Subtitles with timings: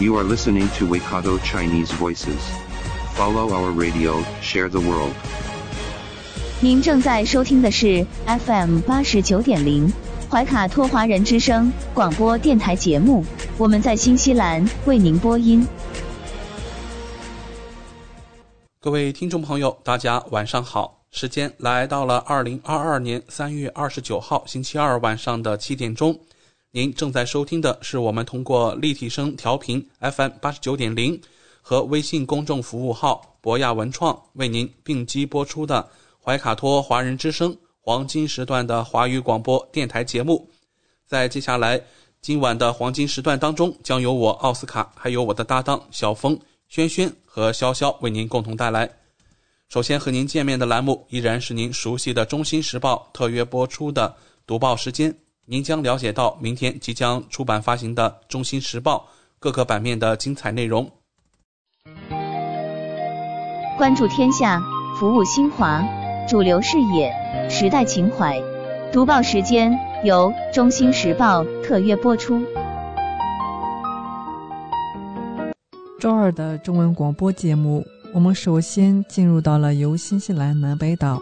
[0.00, 2.40] You are listening to Waikato Chinese Voices.
[3.16, 5.12] Follow our radio, share the world.
[6.58, 9.92] 您正在收听的是 FM 八十九点零
[10.30, 13.22] 怀卡托华人之声广播电台节目，
[13.58, 15.68] 我们在新西兰为您播音。
[18.80, 26.18] 各位听众朋友，大家晚上好，时间来到了二零二二年三月二十九号星期二晚上的七点钟。
[26.72, 31.20] 您正在收听的是我们通过立体声调频 FM 八十九点零
[31.60, 35.88] 和微信公众服务号博雅文创为您并机播出的
[36.22, 40.48] 怀卡托华人之声黄金时段的华语广播电台节目。
[41.08, 41.82] 在接下来
[42.20, 48.88] 今晚的黄金时段当中，将由我奥斯卡还有我的搭档小峰、轩轩和潇潇为您共同带来。
[49.68, 54.14] 首先和您见面的栏目依然是您熟悉的《中新时报》特约播出的
[54.46, 55.12] 读报时间。
[55.52, 58.98] 您将了解到明天即将出版发行的《中新时报》
[59.40, 60.88] 各个版面的精彩内容。
[63.76, 64.62] 关注天下，
[64.96, 65.82] 服务新华，
[66.28, 67.12] 主流视野，
[67.50, 68.40] 时代情怀。
[68.92, 72.40] 读报时间由《中新时报》特约播出。
[75.98, 81.20] 周二的中文广播节目，我们首先进入到了由新西兰南北岛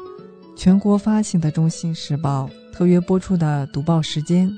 [0.54, 2.46] 全国发行的《中新时报》
[2.78, 4.48] 特约播出的读报时间。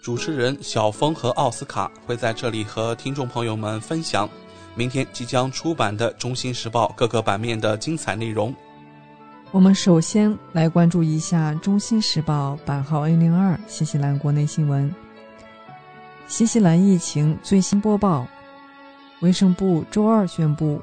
[0.00, 4.26] 主持人小峰和奥斯卡会在这里和听众朋友们分享
[4.74, 8.54] 明天即将出版的《中新时报》各个版面的精彩内容。
[9.50, 14.90] 我们首先来关注一下《中新时报》版号 N 零二新西兰国内新闻。
[16.28, 18.26] 新西兰疫情最新播报：
[19.20, 20.80] 卫生部周二宣布，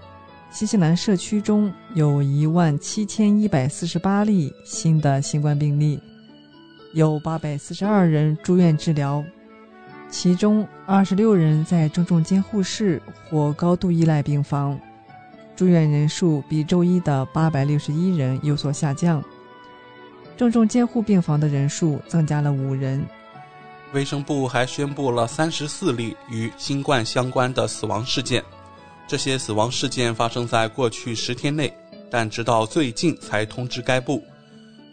[0.52, 6.00] 新西兰社区中有一万七千一百四十八例新的新冠病例，
[6.94, 9.24] 有八百四十二人住院治疗，
[10.09, 14.80] 其中二十六人在重症监护室或高度依赖病房。
[15.56, 19.24] 住院人数比周一的八百六十一人有所下降，
[20.38, 23.03] 重症监护病房的人数增加了五人。
[23.94, 28.44] 卫生部还宣布了三十四例与新冠相关的死亡事件，
[29.08, 31.74] 这些死亡事件发生在过去十天内，
[32.12, 34.24] 但直到最近才通知该部。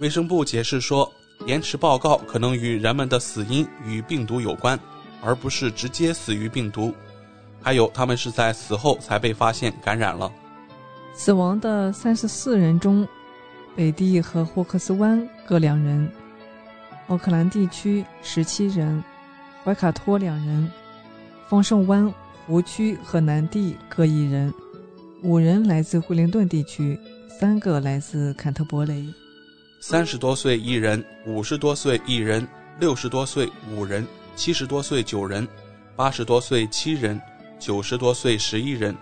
[0.01, 1.13] 卫生部解释说，
[1.47, 4.79] 延迟报告可能与人们的死因与病毒有关，
[5.23, 6.95] 而不是直接死于病毒。
[7.61, 10.31] 还有，他们是在死后才被发现感染了。
[11.15, 13.07] 死亡的三十四人中，
[13.77, 16.11] 北地和霍克斯湾各两人，
[17.09, 19.03] 奥克兰地区十七人，
[19.63, 20.71] 怀卡托两人，
[21.49, 22.13] 丰盛湾、
[22.47, 24.53] 湖区和南地各一人，
[25.23, 29.07] 五人来自惠灵顿地区，三个来自坎特伯雷。
[29.87, 32.49] 三十多岁一人，五十多岁一人，
[32.81, 35.47] 六十多岁五人，七十多岁九人，
[35.95, 37.21] 八十多岁七人，
[37.59, 38.97] 九十多岁十一人。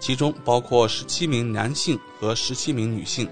[0.00, 3.28] 其中包括十七名男性和十七名女性。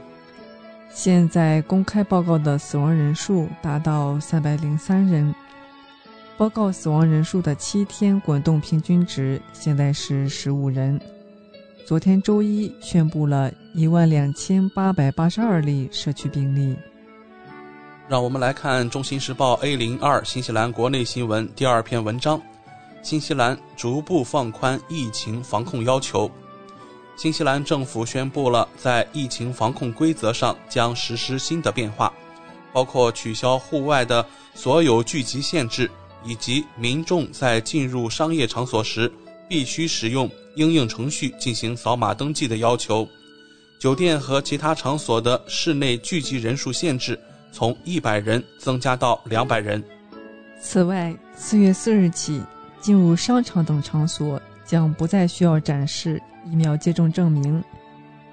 [0.94, 5.34] 现在公开报告的死亡人数达到三百零三人。
[6.36, 11.00] 报告死亡人数的七天滚动平均值现在是十五人。
[11.86, 16.74] 昨天周一宣布了一万两千八百八十二例社区病例。
[18.08, 22.42] 让我们来看《中新时报》A 零二新西兰国内新闻第二篇文章：
[23.04, 26.28] 新西兰逐步放宽疫情防控要求。
[27.16, 32.12] 新西兰政府宣布了在疫情防控规则上将实施新的变化，
[32.72, 34.26] 包括取消户外的
[34.56, 35.88] 所有聚集限制，
[36.24, 39.08] 以及民众在进入商业场所时
[39.48, 43.08] 必须使用应用程序进行扫码登记的要求。
[43.78, 47.18] 酒店和其他场所的室内聚集人数限制
[47.52, 49.82] 从一百人增加到两百人。
[50.60, 52.42] 此外，四月四日起，
[52.80, 56.20] 进入商场等场所将不再需要展示
[56.50, 57.62] 疫苗接种证明。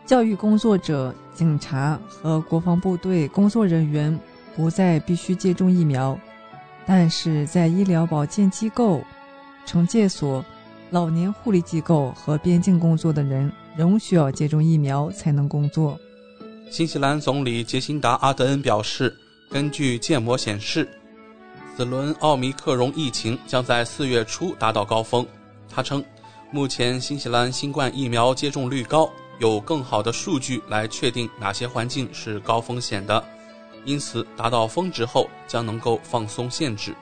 [0.05, 4.17] 教育工作者、警察和国防部队工作人员
[4.55, 6.17] 不再必须接种疫苗，
[6.85, 9.01] 但是在医疗保健机构、
[9.65, 10.43] 惩戒所、
[10.93, 15.99] 老年护理机构和边境工作的人仍需要接种疫苗才能工作。
[16.69, 19.11] 新西兰总理杰辛达·阿德恩表示，
[19.49, 20.87] 根据建模显示，
[21.75, 25.25] 此轮奥密克戎疫情将在四月初达到高峰。
[25.67, 26.05] 他称，
[26.51, 33.23] 目前新西兰新冠疫苗接种率高，有更好的数据来确定哪些环境是高风险的，
[33.83, 36.93] 因此达到峰值后将能够放松限制。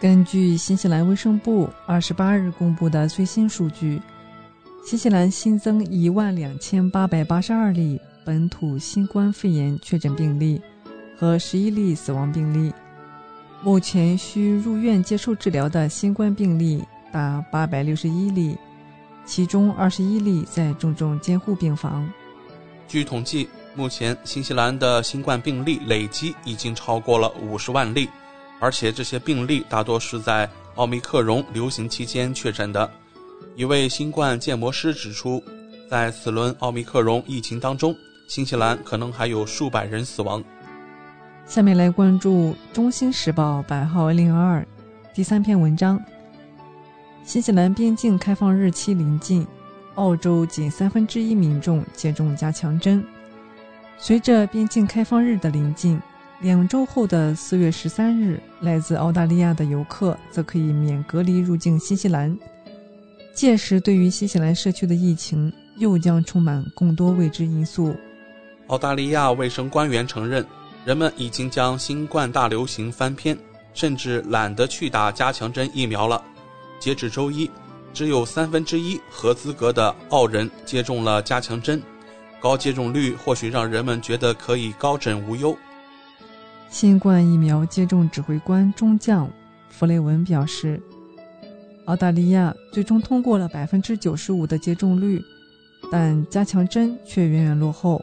[0.00, 4.00] 根据新西兰卫生部二十八日公布的最新数据，
[4.82, 10.58] 新西兰新增一万两千八百八十二例本土新冠肺炎确诊病例
[11.18, 12.72] 和十一例死亡病例。
[13.62, 16.82] 目前需入院接受治疗的新冠病例
[17.12, 18.56] 达八百六十一例，
[19.26, 22.10] 其中二十一例在重症监护病房。
[22.88, 28.08] 据统计，目前新西兰的新冠病例累计已经超过了五十万例，
[28.60, 32.88] 而且这些病例大多是在奥密克戎流行期间确诊的。
[33.56, 35.42] 一位新冠建模师指出，
[35.90, 37.96] 在此轮奥密克戎疫情当中，
[38.28, 40.44] 新西兰可能还有数百人死亡。
[41.46, 44.64] 下面来关注《中新时报》版号零二
[45.12, 46.00] 第三篇文章：
[47.24, 49.44] 新西兰边境开放日期临近，
[49.96, 53.04] 澳洲仅三分之一民众接种加强针。
[53.98, 56.00] 随着边境开放日的临近，
[56.40, 62.34] 两周后的四月十三日，来自澳大利亚的游客则可以免隔离入境新西兰。
[63.34, 67.94] 届时，对于新西兰社区的疫情又将充满更多未知因素。
[68.68, 70.44] 澳大利亚卫生官员承认。
[70.82, 73.36] 人们已经将新冠大流行翻篇，
[73.74, 76.24] 甚至懒得去打加强针疫苗了。
[76.78, 77.50] 截止周一，
[77.92, 81.82] 只有三分之一合资格的澳人接种了加强针，
[82.40, 85.54] 高接种率或许让人们觉得可以高枕无忧。
[86.70, 89.28] 新冠疫苗接种指挥官中将
[89.68, 90.80] 弗雷文表示，
[91.86, 95.20] 澳大利亚最终通过了百分之九十五的接种率，
[95.90, 98.00] 但加强针却远远落后。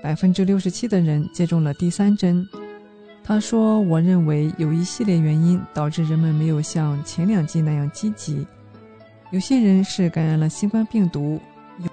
[0.00, 2.48] 百分之六十七的人接种了第三针。
[3.24, 8.46] 他说：“我认为有一系列原因导致人们没有像前两剂那样积极。
[9.32, 11.40] 有些人是感染了新冠病毒，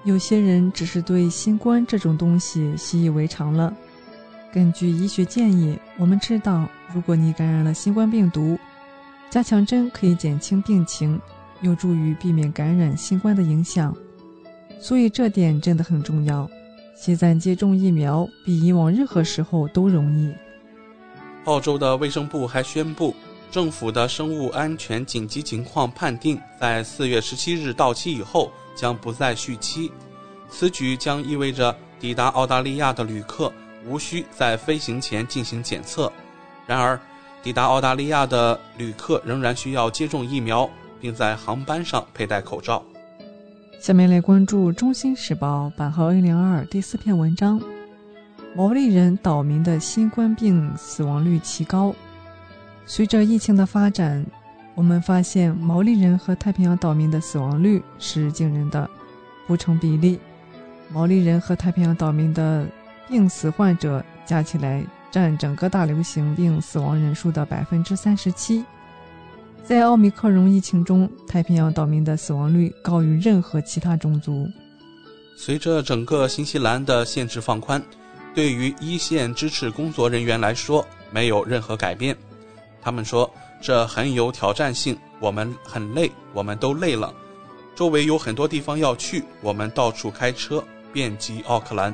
[0.04, 3.74] 有些人只是对新冠这种东西习以为常了。
[4.52, 8.58] 根据医学建议，我们知道，如果你感染了新冠病毒，
[9.28, 11.20] 加强针可以减轻病情，
[11.60, 13.94] 有助于避免感染新冠的影响。
[14.80, 16.48] 所以这点真的很重要。”
[16.98, 20.32] 现在接种疫苗比以往任何时候都容易。
[21.44, 23.14] 澳洲的卫生部还宣布，
[23.50, 29.92] 政府的生物安全紧急情况判定在四月十七日到期以后将不再续期。
[30.48, 33.52] 此举将意味着抵达澳大利亚的旅客
[33.86, 36.12] 无需在飞行前进行检测。
[36.66, 36.98] 然而，
[37.42, 40.68] 抵达澳大利亚的旅客仍然需要接种疫苗，
[41.00, 42.82] 并在航班上佩戴口罩。
[43.78, 47.60] 下面来关注《中心时报》版号 A 零二第四篇文章：
[48.54, 51.94] 毛利人岛民的新冠病死亡率奇高。
[52.84, 54.24] 随着疫情的发展，
[54.74, 58.88] 我们发现毛利人和太平洋岛民的死亡率是惊人的，
[59.46, 60.18] 不成比例。
[60.90, 62.66] 毛利人和太平洋岛民的
[63.08, 68.64] 病死患者加起来占整个大流行病死亡人数的百分之三十七。
[69.64, 74.46] 在奥密克戎疫情中，太平洋岛民的死亡率高于任何其他种族。
[75.36, 77.82] 随着整个新西兰的限制放宽，
[78.34, 82.16] 对于一线支持工作人员来说没有任何改变。
[82.80, 83.28] 他们说
[83.60, 87.12] 这很有挑战性，我们很累，我们都累了。
[87.74, 90.62] 周围有很多地方要去，我们到处开车，
[90.92, 91.92] 遍及奥克兰。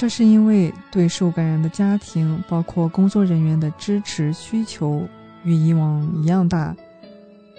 [0.00, 5.06] 这是因为对受感染的家庭，包括工作人员的支持需求。
[5.44, 6.74] 与以往一样大，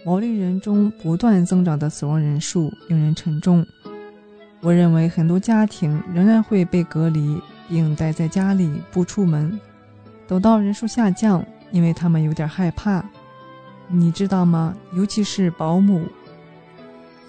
[0.03, 3.63] 毛利人中不断增长的死亡人数令人沉重。
[4.59, 9.59] 我认为很多家庭仍然会被隔离，并待在家里不出门，
[10.27, 13.05] 等到人数下降，因为他们有点害怕。
[13.87, 14.75] 你知道吗？
[14.93, 16.07] 尤其是保姆。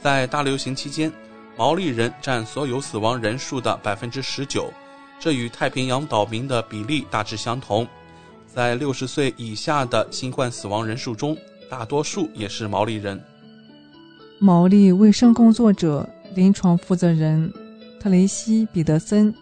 [0.00, 1.12] 在大流行期间，
[1.54, 4.72] 毛利人占所有死亡人数的百分之十九，
[5.22, 7.86] 这与太平洋岛民的比例大致相同。
[8.44, 11.36] 在六十岁以下的新冠死亡人数中，
[11.70, 13.22] 大多数也是毛利人。
[14.40, 17.48] 毛利卫生工作者、临床负责人
[18.00, 19.32] 特雷西·彼得森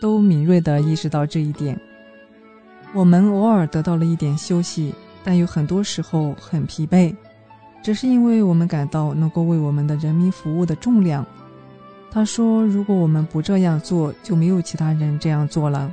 [0.00, 1.76] 都敏锐地意识到这一点。
[2.94, 7.12] 我们偶尔得到了一点休息，但有很多时候很疲惫，
[7.82, 11.26] 只是因为我们感到能够为我们的人民服务的重量。
[12.14, 15.92] 他说：“如果我们不这样做，就没有其他人这样做了。”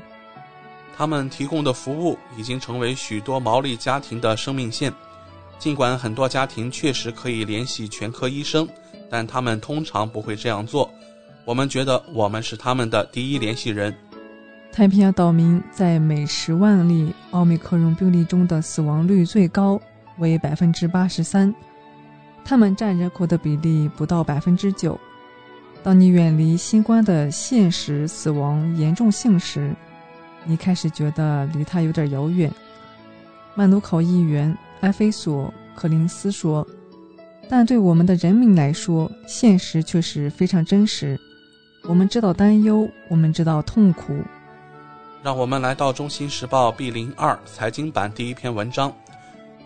[0.96, 4.94] 他们提供的服务已经成为许多毛利家庭的生命线。
[5.58, 8.70] 尽管很多家庭确实可以联系全科医生，
[9.10, 10.88] 但他们通常不会这样做。
[11.44, 13.92] 我们觉得我们是他们的第一联系人。
[14.72, 19.82] 太平洋岛民在每十万例奥密克戎病例中的死亡率最高
[20.20, 21.52] 为百分之八十三。
[22.46, 25.00] 他们占人口的比例不到百分之九。
[25.84, 29.74] 当你远离新冠的现实死亡严重性时，
[30.46, 32.52] 你开始觉得离它有点遥远。
[33.56, 36.66] 曼努考议员埃菲索·克林斯说
[37.50, 41.20] ：“但对我们的人民来说，现实却是非常真实。
[41.84, 44.16] 我们知道担忧，我们知道痛苦。”
[45.24, 48.94] 让我们来到《中新时报》B 零二财经版第一篇文章：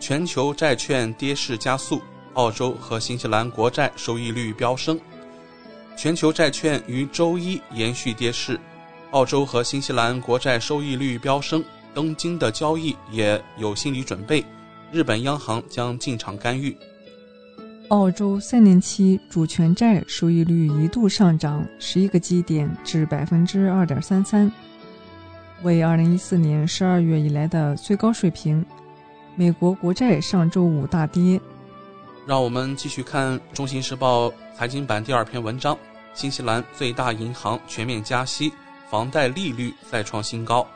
[0.00, 2.00] 全球债券跌势加速，
[2.34, 4.98] 澳洲和新西兰国债收益率飙升。
[5.96, 8.60] 全球债券于周一延续跌势，
[9.12, 14.44] 澳洲和新西兰国债收益率飙升，东京的交易也有心理准备，
[14.92, 16.76] 日本央行将进场干预。
[17.88, 24.52] 澳洲三年期主权债收益率一度上涨十一个基点至百分之二点三三，
[25.62, 28.62] 为二零一四年十二月以来的最高水平。
[29.34, 31.40] 美国国债上周五大跌。
[32.26, 35.76] 让我们继续看《中新时报》财经版第二篇文章：
[36.14, 38.50] 新西兰最大银行全面加息，
[38.88, 40.66] 房贷利率再创新高，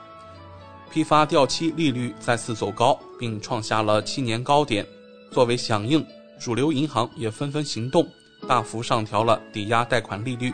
[0.93, 4.87] 批发掉期利率再次走高，并创下了七年高点。
[5.33, 6.07] 作为响应，
[6.39, 8.07] 主流银行也纷纷行动，
[8.47, 10.53] 大幅上调了抵押贷款利率。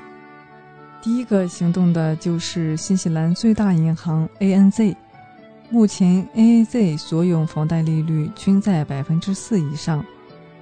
[1.03, 4.95] 第一个行动的就是新西兰最大银行 ANZ，
[5.69, 10.05] 目前 ANZ 所有房贷利率均在百分之四以上。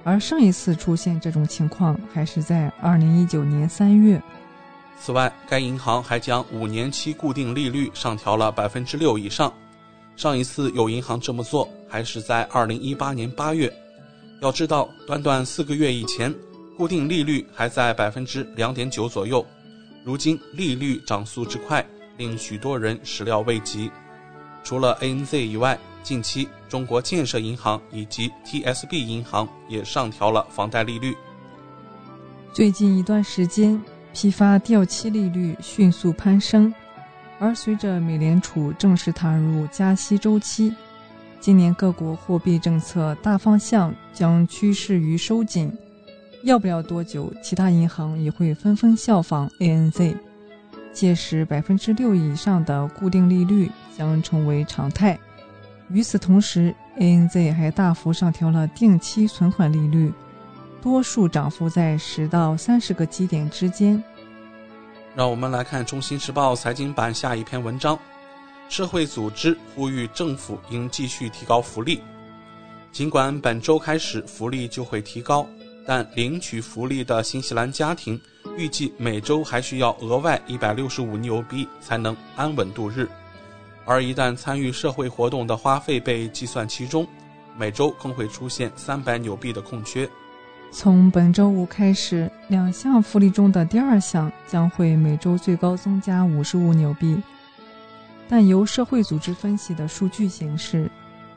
[0.05, 4.21] 而上一次出现这种情况还是在二零一九年三月。
[5.01, 9.51] 此外，该银行还将五年期固定利率上调了百分之六以上。
[10.15, 13.73] 上一次有银行这么做还是在二零一八年八月。
[14.41, 16.33] 要知道，短短四个月以前，
[16.77, 19.43] 固定利率还在百分之两点九左右。
[20.03, 21.83] 如今利率涨速之快，
[22.17, 23.89] 令许多人始料未及。
[24.63, 31.17] 除了 ANZ 以外，近期，中国建设银行以及 TSB 银行也上调了房贷利率。
[32.53, 33.81] 最近一段时间，
[34.13, 36.71] 批发掉期利率迅速攀升，
[37.39, 40.71] 而随着美联储正式踏入加息周期，
[41.39, 45.75] 今年各国货币政策大方向将趋势于收紧。
[46.43, 50.15] 要不了多久，其他银行也会纷纷效仿 ANZ，
[50.93, 55.19] 届时百分之六以上的固定利率将成为常态。
[55.89, 60.11] 与此同时，ANZ 还大幅上调了定期存款利率，
[60.81, 64.03] 多数涨幅在十到三十个基点之间。
[65.15, 67.97] 让我们来看《中新时报》财经版下一篇文章：
[68.67, 72.01] 社会组织呼吁政府应继续提高福利。
[72.91, 75.47] 尽管本周开始福利就会提高，
[75.85, 78.19] 但领取福利的新西兰家庭
[78.57, 83.07] 预计每周还需要额外一百六十五纽币才能安稳度日。
[83.85, 87.07] 而一旦参与社会活动的花费被计算其中，
[87.55, 90.09] 每周更会出现三百纽币的空缺。
[90.71, 97.15] 从本周五开始，两项福利中的第二项将会每周最高增加五十五纽币。
[98.27, 100.89] 但由社会组织分析的数据显示，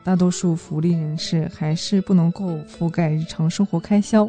[0.03, 4.27] 大多数福利人士还是不能够覆盖日常生活开销，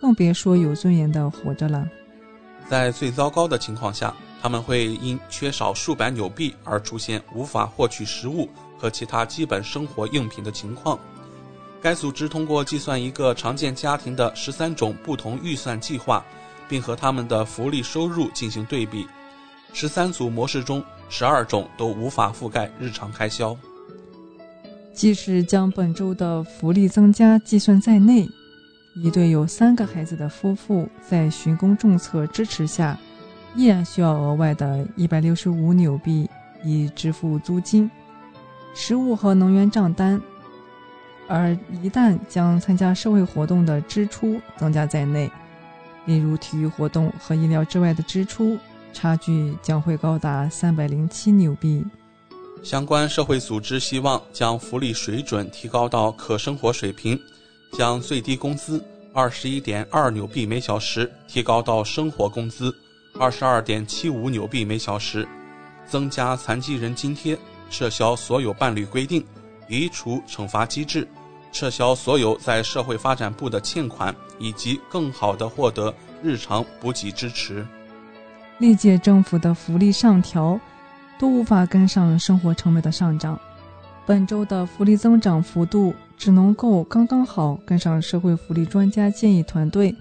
[0.00, 1.88] 更别说有尊严的活着了。
[2.68, 4.12] 在最糟糕的情况下。
[4.46, 8.48] 他们会因缺少数百纽币而出现无法获取食物
[8.78, 10.96] 和其他基本生活用品的情况。
[11.82, 16.24] 该组织通过计算一个常见家庭的十三种不同预算计划，
[16.68, 19.04] 并和他们的福利收入进行对比，
[19.72, 23.56] 十三组模式中十二种都无法覆盖日常开销。
[24.94, 28.28] 即使将本周的福利增加计算在内，
[28.94, 32.96] 一对有三个孩子的夫妇在寻工政策支持下。
[33.56, 36.28] 依然需要额外的一百六十五纽币
[36.62, 37.90] 以支付租金、
[38.74, 40.20] 食物和能源账单，
[41.26, 45.30] 而一旦将参加社会活动的支出增加在内，
[46.04, 48.58] 例如体育活动和意料之外的支出，
[48.92, 51.82] 差距将会高达三百零七纽币。
[52.62, 57.18] 相关社会组织希望将福利水准提高到可生活水平，
[57.72, 58.84] 将最低工资
[59.14, 62.74] 二十一点二纽币每小时提高到生活工资。
[63.18, 65.26] 二十二点七五纽币每小时，
[65.86, 67.36] 增加残疾人津贴，
[67.70, 69.24] 撤销所有伴侣规定，
[69.68, 71.08] 移除惩罚机制，
[71.50, 75.92] 撤销所有在社会发展部的欠款，以及更好的获得
[76.22, 77.66] 日常补给支持。
[78.58, 80.60] 历届政府的福利上调
[81.18, 83.40] 都无法跟上生活成本的上涨，
[84.04, 89.94] 本周的福利增长幅度只能够刚刚好跟上社会福利专家建议团队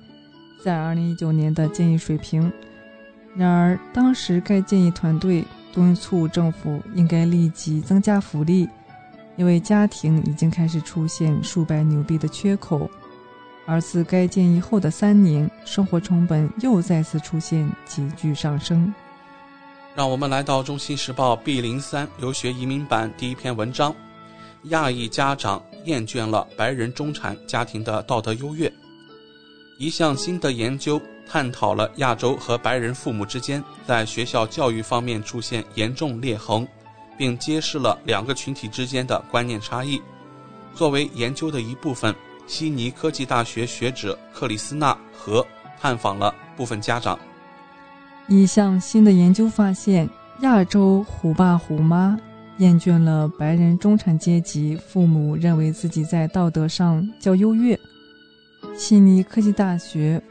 [0.62, 2.52] 在二零一九年的建议水平。
[3.36, 8.68] 然而，当时该建议团队敦促政府应该立即增加福利，
[9.36, 12.90] 因为家庭已经开始出现数百纽币的缺口。
[13.68, 18.94] 而自该建议后的三年，生活成本又再次出现急剧上升。
[19.96, 23.94] 让我们来到《中新时报》B 零三留学移民版第一篇文章：
[24.66, 28.72] 亚裔家长厌倦了白人中产家庭的道德优越。
[29.80, 36.68] 一项新的研究探讨了亚洲和白人父母之间在学校教育方面出现严重裂痕，
[37.18, 40.02] 并揭示了两个群体之间的观念差异。
[40.74, 42.14] 作为研究的一部分，
[42.46, 45.46] 悉尼科技大学学者克里斯纳和
[45.80, 47.18] 探访了部分家长。
[48.28, 50.10] 一项新的研究发现，
[50.42, 52.18] 亚洲虎爸虎妈
[52.58, 57.80] 厌倦了白人中产阶级父母认为自己在道德上较优越。
[58.78, 60.22] 悉尼科技大学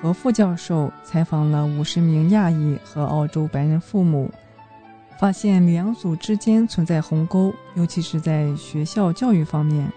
[0.00, 4.30] 何副教授采访了五十名亚裔和澳洲白人父母，
[5.18, 9.90] 发现两组之间存在鸿沟，尤其是在学校教育方面。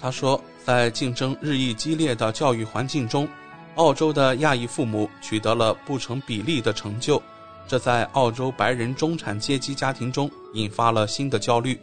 [0.00, 3.28] 他说，在竞争日益激烈的教育环境中。
[3.74, 7.22] 澳洲的亚裔父母取得了不成比例的成就，
[7.68, 11.78] 这在澳洲白人中产阶级家庭中引发了新的焦虑。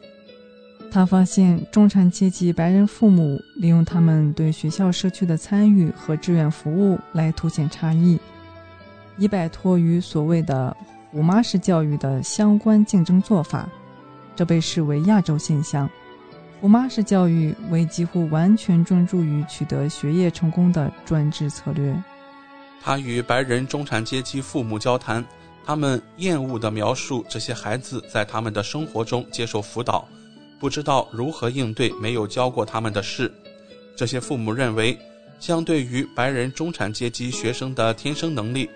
[0.93, 8.19] 他发现，中产阶级白人父母利用他们对学校社区的参与和志愿服务来凸显差异，
[9.17, 10.77] 以摆脱与所谓的
[11.09, 13.67] “虎妈式”教育的相关竞争做法。
[14.35, 15.89] 这被视为亚洲现象。
[16.61, 21.91] 虎妈式教育为几乎完全专注于取得学业成功的专制策略。
[22.83, 25.25] 他与白人中产阶级父母交谈，
[25.65, 30.07] 他们厌恶地描述这些孩子在他们的生活中接受辅导，
[30.63, 33.29] 不知道如何应对没有教过他们的事。
[33.97, 34.97] 这些父母认为，
[35.37, 38.69] 相对于白人中产阶级学生的天生能力，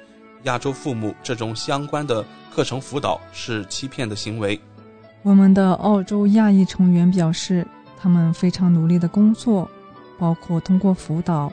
[0.44, 4.60] 亚洲父母这种相关的课程辅导是欺骗的行为。
[5.24, 7.65] 我们的澳洲亚裔成员表示。
[8.00, 9.67] 他们非常努力的工作，
[10.20, 11.51] 包括通过辅导，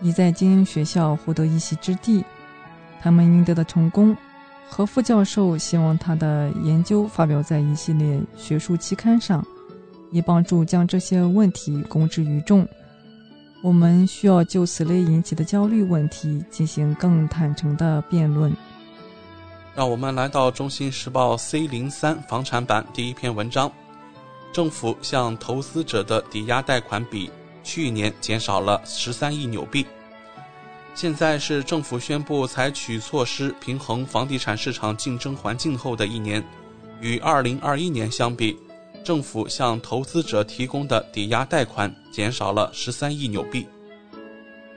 [0.00, 2.24] 已在精英学校获得一席之地。
[3.02, 4.16] 他们赢得的成功，
[4.70, 9.46] 何副教授希望他的研究发表在一系列学术期刊上，
[10.10, 12.66] 以帮助将这些问题公之于众。
[13.62, 18.54] 我们需要就此类引起的焦虑问题进行更坦诚的辩论。
[19.74, 23.70] 让我们来到《中新时报》C 零三房产版第一篇文章。
[24.52, 27.30] 政府向投资者的抵押贷款比
[27.62, 29.84] 去年减少了十三亿纽币。
[30.94, 36.42] 现在是政府宣布采取措施平衡房地产市场竞争环境后的一年，
[37.02, 38.56] 与二零二一年相比，
[39.06, 43.64] 政府向投资者提供的抵押贷款减少了十三亿纽币。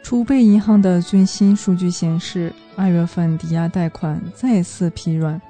[0.04, 5.42] 储备银行的最新数据显示，二月份抵押贷款再次疲软，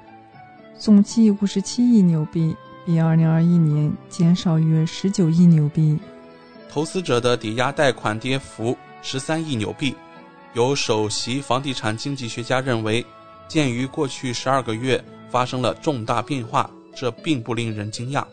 [0.78, 2.56] 总计五十七亿纽币。
[2.86, 5.98] 比二零二一年减少约十九亿纽币，
[6.68, 9.94] 投资者的抵押贷款跌幅十三亿纽币。
[10.54, 13.04] 有首席房地产经济学家认为，
[13.46, 18.24] 鉴于过去十二个月发生了重大变化，这并不令人惊讶。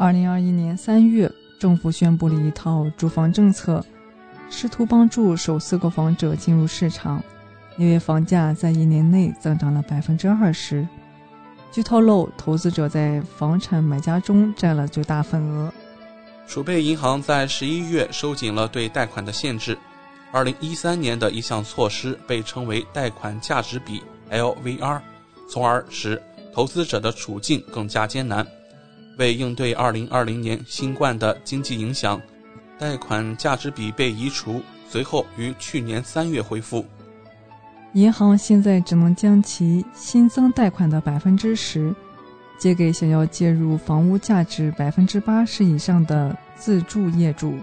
[0.00, 3.84] 2021年3月，政府宣布了一套住房政策，
[4.48, 7.22] 试图帮助首次购房者进入市场，
[7.76, 10.88] 因为房价在一年内增长了20%。
[11.70, 15.70] 据透露，投资者在房产买家中占了最大份额。
[16.46, 19.76] 储备银行在十一月收紧了对贷款的限制。
[20.32, 24.98] 二零一三年的一项措施被称为贷款价值比 （LVR），
[25.46, 26.20] 从而使
[26.54, 28.46] 投资者的处境更加艰难。
[29.20, 32.20] 为应对二零二零年新冠的经济影响，
[32.78, 36.84] 贷款价值比被移除，随后于去年三月恢复。
[37.92, 41.94] 银行现在只能将其新增贷款的百分之十
[42.56, 47.54] 借给想要介入房屋价值百分之八十以上的自住业主。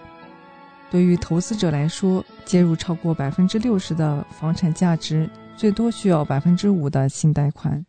[0.91, 7.83] 对于投资者来说，介入超过百分之六十的房产价值，最多需要百分之五的新贷款。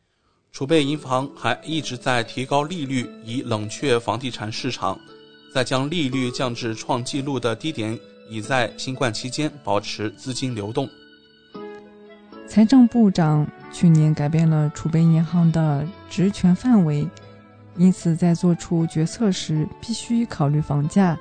[0.53, 4.99] 储备银行还一直在提高利率，以冷却房地产市场，
[5.55, 7.97] 再将利率降至创纪录的低点，
[8.29, 10.89] 以在新冠期间保持资金流动。
[12.49, 17.07] 财政部长去年改变了储备银行的职权范围，
[17.77, 21.17] 因此在做出决策时必须考虑房价，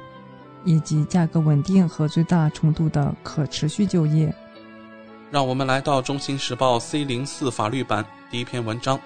[0.63, 4.34] 以及价格稳定和最大程度的可持续就业。
[5.30, 8.98] 让我们来到《中新时报》C 零四法律版第一篇文章：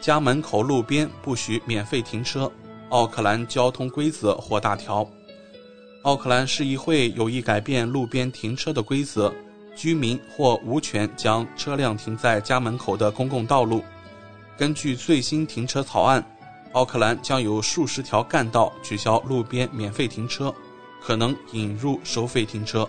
[0.00, 2.50] 家门口路边不许免费停车，
[2.88, 5.08] 奥克兰交通规则或大条。
[6.02, 9.32] 奥克兰市议会有意改变路边停车的规则。
[9.76, 13.82] 居民或无权将车辆停在家门口的公共道路。
[14.58, 16.22] 根据最新停车草案，
[16.72, 20.52] 奥克兰将有数十条干道取消路边免费停车，
[21.00, 22.86] 可能引入收费停车。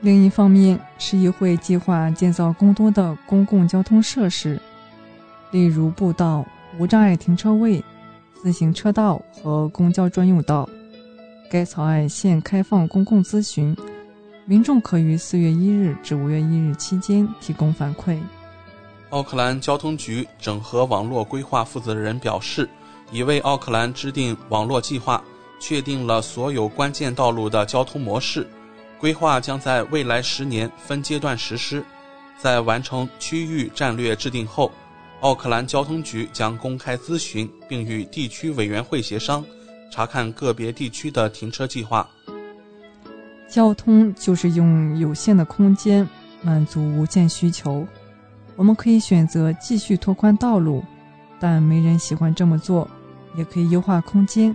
[0.00, 4.58] 另一方面，市议会计划建造更多的公共交通设施，
[5.52, 6.44] 例如步道、
[6.78, 7.84] 无障碍停车位、
[8.34, 10.68] 自行车道和公交专用道。
[11.50, 13.76] 该草案现开放公共咨询，
[14.46, 18.18] 民众可于四月一日至五月一日期间提供反馈。
[19.10, 22.66] 奥克兰交通局整合网络规划负责人表示，
[23.10, 25.22] 已为奥克兰制定网络计划，
[25.60, 28.48] 确定了所有关键道路的交通模式。
[28.98, 31.84] 规划将在未来十年分阶段实施。
[32.38, 34.72] 在完成区域战略制定后，
[35.22, 39.44] 奥克兰交通局将公开咨询，并与地区委员会协商，
[39.88, 42.08] 查看个别地区的停车计划。
[43.48, 46.08] 交通就是用有限的空间
[46.42, 47.86] 满足无限需求。
[48.56, 50.84] 我们可以选择继续拓宽道路，
[51.38, 52.88] 但没人喜欢这么做。
[53.36, 54.54] 也可以优化空间，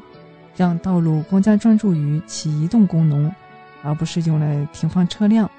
[0.56, 3.34] 让道路更加专注于其移动功能，
[3.82, 5.50] 而不是用来停放车辆。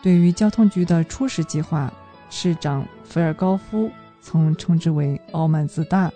[0.00, 1.92] 对于交通局的初始计划，
[2.30, 3.90] 市长菲尔高夫
[4.24, 6.10] 曾称之为“傲慢自大”，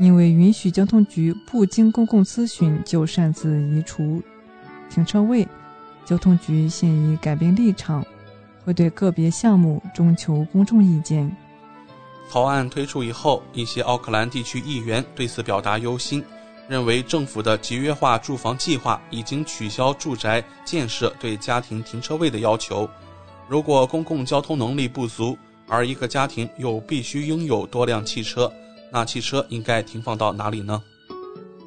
[0.00, 4.20] 因为允许交通局不经公共咨询就擅自移除
[4.90, 5.46] 停车位。
[6.04, 8.04] 交通局现已改变立场。
[8.64, 11.30] 会对个别项目征求公众意见。
[12.30, 16.24] 草案推出以后，一些奥克兰地区议员对此表达忧心，
[16.66, 22.88] 认为政府的集约化住房计划已经取消住宅建设对家庭停车位的要求。
[23.46, 25.36] 如果公共交通能力不足，
[25.68, 28.52] 而一个家庭又必须拥有多辆汽车，
[28.92, 30.82] 那汽车应该停放到哪里呢？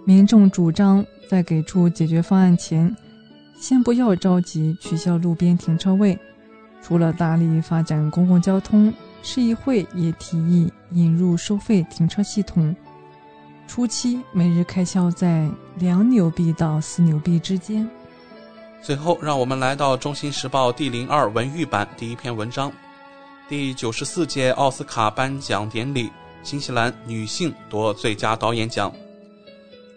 [0.05, 2.95] 民众主张在给出解决方案前，
[3.59, 6.17] 先不要着急取消路边停车位。
[6.81, 12.73] 除了大力发展公共交通，市议会也提议引入收费停车系统。
[13.67, 17.85] 初期每日开销在两纽币到四纽币之间。
[18.81, 22.71] 最后，让我们来到《中新时报》第零二文娱版第一篇文章：
[23.49, 26.11] 第九十四届奥斯卡颁奖典礼，
[26.43, 28.93] 新西兰女性夺最佳导演奖。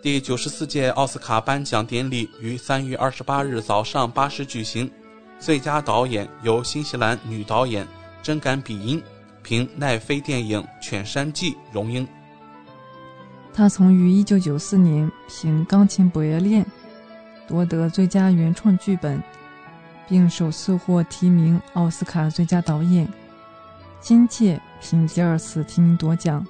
[0.00, 4.88] 第九十四届奥斯卡颁奖典礼于三月二十八日早上八时举行。
[5.40, 7.84] 最佳导演由新西兰女导演
[8.22, 9.02] 真甘比因
[9.42, 12.06] 凭奈飞电影《犬山记》荣膺。
[13.52, 16.64] 她曾于1994年凭《钢琴博叶恋》
[17.48, 19.20] 夺得最佳原创剧本，
[20.08, 23.08] 并首次获提名奥斯卡最佳导演。
[24.00, 26.44] 今届凭第二次提名夺奖，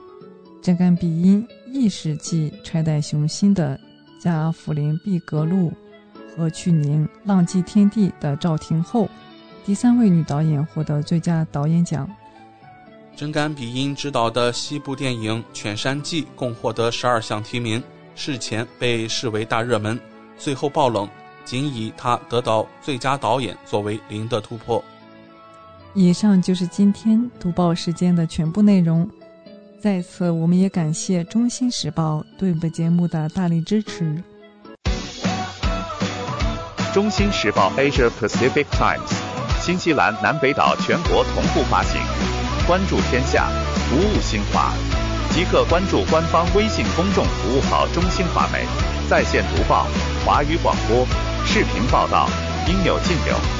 [0.62, 3.78] 真甘比因亦是继《揣戴雄心》的
[4.20, 5.72] 加弗林·毕格路。
[6.36, 9.08] 和去年《浪迹天地》的赵婷后，
[9.64, 12.08] 第三位女导演获得最佳导演奖。
[13.16, 17.82] 真甘比因执导的西部电影《犬山记》共获得十二项提名，
[18.14, 19.98] 事前被视为大热门，
[20.38, 21.06] 最后爆冷，
[21.44, 24.82] 仅以他得到最佳导演作为零的突破。
[25.94, 29.08] 以上就是今天读报时间的全部内容。
[29.80, 34.22] 在此，我们也感谢《中新时报》对本节目的大力支持。
[36.92, 39.10] 中新时报 Asia Pacific Times，
[39.60, 42.00] 新西兰南北岛全国同步发行。
[42.68, 43.48] 关注天下，
[43.88, 44.72] 服务新华，
[45.30, 48.64] 即刻关注官方微信公众服务号“中新华媒”，
[49.10, 49.88] 在线读报、
[50.24, 51.04] 华语广播、
[51.44, 52.28] 视频报道，
[52.68, 53.59] 应有尽有。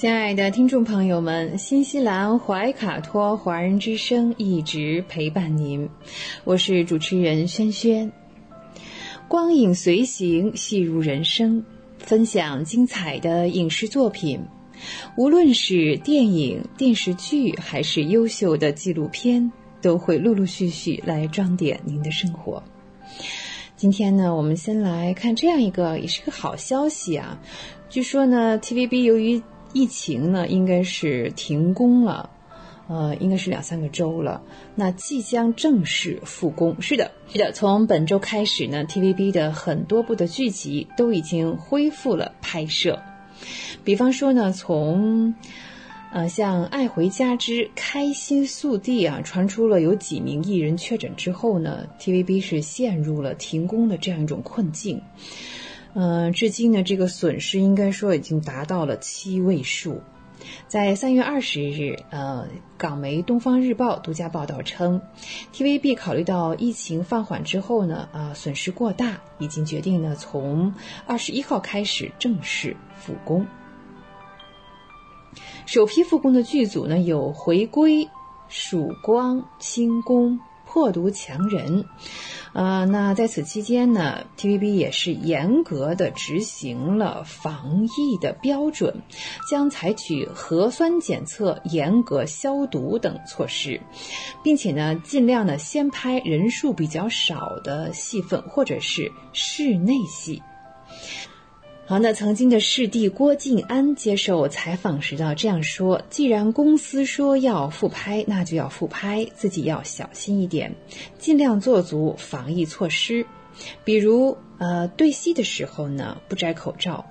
[0.00, 5.88] 亲爱的听众朋友们，新西兰怀卡托华人之声一直陪伴您，
[6.44, 8.12] 我是主持人轩轩。
[9.26, 11.64] 光影随行，戏如人生，
[11.98, 14.40] 分享精彩的影视作品，
[15.16, 19.50] 无论是电影、电视剧，还是优秀的纪录片，
[19.82, 22.62] 都会陆陆续续来装点您的生活。
[23.76, 27.40] 今天呢，我们先来看这样一个，也是个好消息啊。
[27.88, 32.30] 据说呢，TVB 由于疫情呢，应该是停工了，
[32.88, 34.42] 呃，应该是两三个周了。
[34.74, 36.80] 那即将正式复工。
[36.80, 43.00] 是的，是的，从本周开始呢，TVB 的很多部的剧集都已经恢复了拍摄。
[43.84, 45.34] 比方说呢，从
[46.10, 55.00] 呃像《爱回家之开心速递》啊，传出了有几名艺人确诊之后呢，TVB 是陷入了停工的这样一种困境。
[55.94, 60.00] 嗯，至今呢，这个损失应该说已经达到了七位数。
[60.68, 62.46] 在三月二十日，呃，
[62.76, 65.00] 港媒《东方日报》独家报道称
[65.52, 70.72] ，TVB 考虑到疫情放缓之后呢，啊，损失过大，已经决定呢，从
[71.06, 73.44] 二十一号开始正式复工。
[75.66, 78.04] 首批复工的剧组呢，有《回归》
[78.48, 80.32] 《曙光》《清宫》
[80.68, 81.82] 《破毒强人》。
[82.52, 89.02] 呃，那在此期间呢，TVB 也是严格的执行了防疫的标准，
[89.50, 93.80] 将采取核酸检测、严格消毒等措施，
[94.42, 100.42] 并且呢，尽量呢先拍人数比较少的戏份，或者是室内戏。
[101.88, 110.74] 好，那曾经的师弟郭晋安接受采访时呢这样说：“既然公司说要复拍，那就要复拍，自己要小心一点，
[111.18, 113.24] 尽量做足防疫措施，
[113.84, 117.06] 比如呃对戏的时候呢不摘口罩，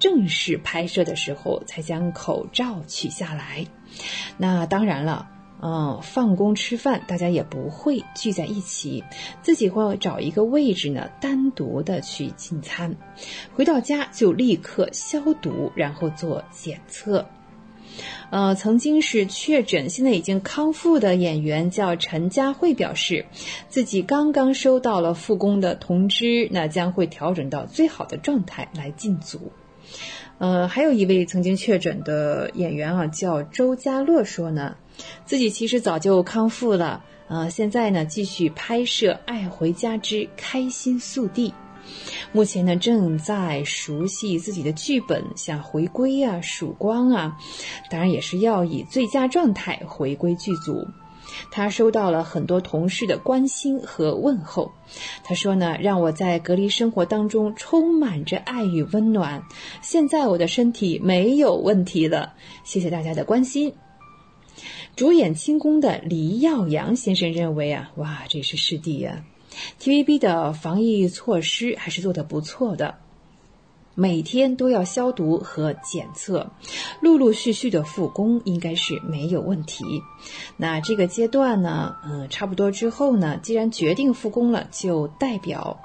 [0.00, 3.64] 正式拍摄的时候才将口罩取下来。
[4.36, 5.28] 那当然了。”
[5.62, 9.02] 嗯，放工吃饭，大家也不会聚在一起，
[9.42, 12.94] 自己会找一个位置呢，单独的去进餐。
[13.54, 17.26] 回到家就立刻消毒，然后做检测。
[18.28, 23.24] 呃，曾经是确诊，现在已经康复的演员叫陈佳慧，表示
[23.70, 29.52] 自己刚刚收到了复工的通知，那将会调整到最好的状态来进组。
[30.38, 34.76] 呃，还有一位曾经确诊的演员啊，叫周家乐，说呢。
[35.24, 41.50] 自己其实早就康复了，呃，现在呢继续拍摄《爱回家之开心速递》，
[42.32, 47.36] 目前呢正在熟悉自己的剧本，像回归啊、曙光啊，
[47.90, 50.86] 当然也是要以最佳状态回归剧组。
[51.50, 54.70] 他收到了很多同事的关心和问候，
[55.24, 59.42] 他说呢，让我在隔离生活当中充满着爱与温暖。
[59.82, 62.32] 现在我的身体没有问题了，
[62.62, 63.74] 谢谢大家的关心。
[64.96, 69.26] 主演《清宫》的黎耀阳先生认为啊，哇，这是师弟呀
[69.78, 72.94] ！TVB 的防疫措施还是做得不错的，
[73.94, 76.50] 每天都要消毒和检测，
[77.02, 79.84] 陆陆续续的复工应该是没有问题。
[80.56, 85.78] 那这个阶段呢，嗯，差不多之后呢，既然决定复工了，就代表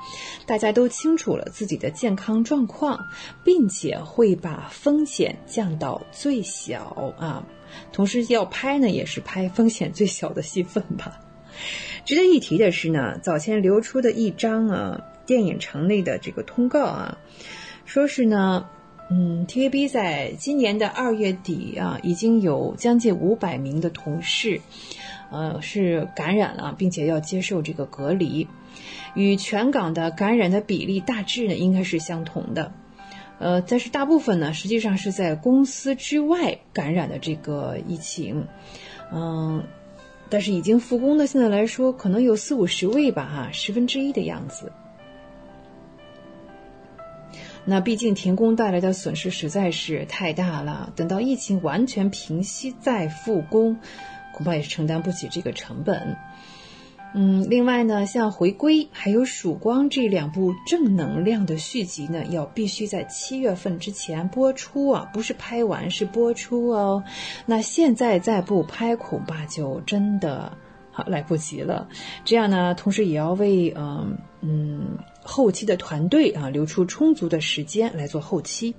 [0.45, 2.97] 大家都清楚了自己的健康状况，
[3.43, 7.43] 并且会把风险降到最小啊。
[7.91, 11.19] 同时要拍呢，也是拍风险最小的戏份吧。
[12.05, 17.17] 值得一提的是呢，早前流出的一张啊电影城内的这个通告啊，
[17.85, 18.67] 说是呢，
[19.09, 24.61] 嗯，TVB 在今年的二月底啊，已经有将近五百名的同事，
[25.31, 28.47] 呃，是感染了，并且要接受这个隔离，
[29.13, 32.73] 与全港的感染的比例大致呢应该是相同的。
[33.41, 38.45] 呃，但是大部分呢，实际上是在公司之外感染的这个疫情，
[39.11, 39.63] 嗯，
[40.29, 44.71] 但是已经复工的，现在来说可能有四五十位吧，哈，十分之一的样子。
[47.65, 53.79] 那毕竟停工带来的损失实在是太大了，等到疫情完全平息再复工，
[54.33, 56.15] 恐怕也是承担不起这个成本。
[57.13, 67.03] 嗯，另外呢，像《回归》还有《曙光》这两部正能量的续集呢，要必须在七月份之前播出啊，不是拍完是播出哦。
[67.45, 70.57] 那现在再不拍，恐怕就真的
[70.89, 71.85] 好来不及了。
[72.23, 78.73] 这样呢，同时也要为嗯嗯后期的团队啊留出充足的时间来做后期。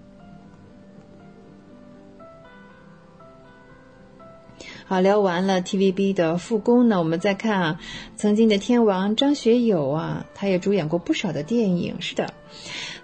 [4.86, 7.80] 好，聊完了 TVB 的复工呢，我们再看啊，
[8.16, 12.00] 曾经的天王张学友啊，他也主演过不少的电影。
[12.00, 12.34] 是的，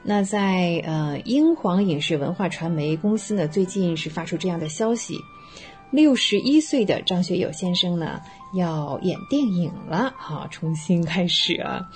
[0.02, 5.18] 那在呃英皇影视文化传媒公司呢，最近是发出这样的消息：
[5.90, 8.20] 六十一岁的张学友先生呢
[8.54, 11.88] 要演电影了，好，重新开始啊。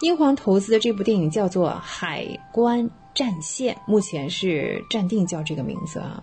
[0.00, 6.22] 英皇投资的这部电影叫做《海关战线》，目前是暂定叫这个名字啊。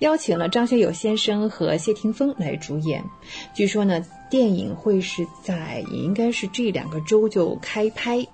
[0.00, 3.04] 邀请了张学友先生和谢霆锋来主演。
[3.54, 8.26] 据说呢，电影会是在也应该是这两个周就开拍，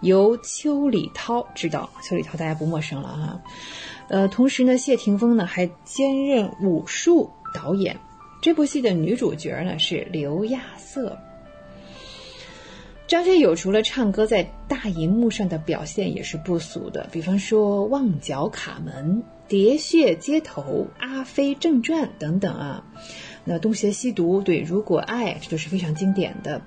[0.00, 1.90] 由邱礼涛执导。
[2.02, 3.40] 邱礼涛大家不陌生了哈。
[4.08, 7.98] 呃，同时呢，谢霆锋呢还兼任武术导演。
[8.40, 11.18] 这部戏的女主角呢是刘亚瑟。
[13.06, 19.16] 张学友除了唱歌，在大荧幕上的表现也是不俗的，比方说《旺角卡门》
[19.48, 20.62] 《喋血街头》
[20.98, 22.84] 《阿飞正传》等等啊。
[23.44, 26.60] 那东邪西毒对，如果爱，这都是非常经典的。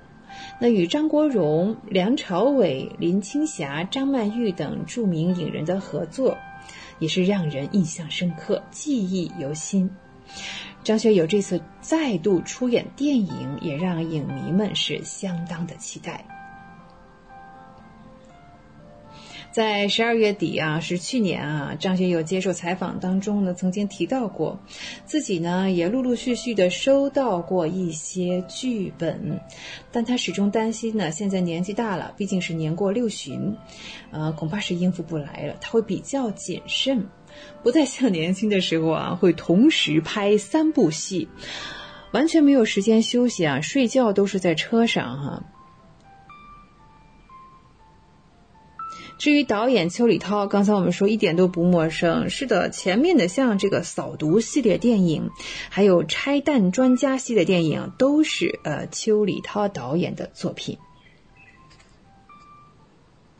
[0.60, 6.38] 那与张国荣、梁朝伟、林青霞、张曼玉等著名影人的合作，
[6.98, 9.90] 也是让人印象深刻、记忆犹新。
[10.82, 16.24] 张学友这次再度出演电影，也让影迷们是相当的期待。
[19.52, 24.58] 在十二月底啊，是去年啊，张学友接受采访当中呢，曾经提到过，
[25.04, 29.38] 自己呢也陆陆续续的收到过一些剧本，
[29.92, 33.54] 但他始终担心呢，现在年纪大了，毕竟是年过六旬，
[34.10, 37.06] 呃，恐怕是应付不来了，他会比较谨慎，
[37.62, 41.28] 不再像年轻的时候啊，会同时拍三部戏，
[42.12, 45.44] 完全没有时间休息啊，睡觉都是在车上哈。
[49.22, 52.28] 至于导演邱礼涛，刚才我们说一点都不陌生。
[52.28, 55.30] 是的，前面的像这个扫毒系列电影，
[55.68, 60.76] 还有拆弹专家系列电影，都是呃邱礼涛导演的作品。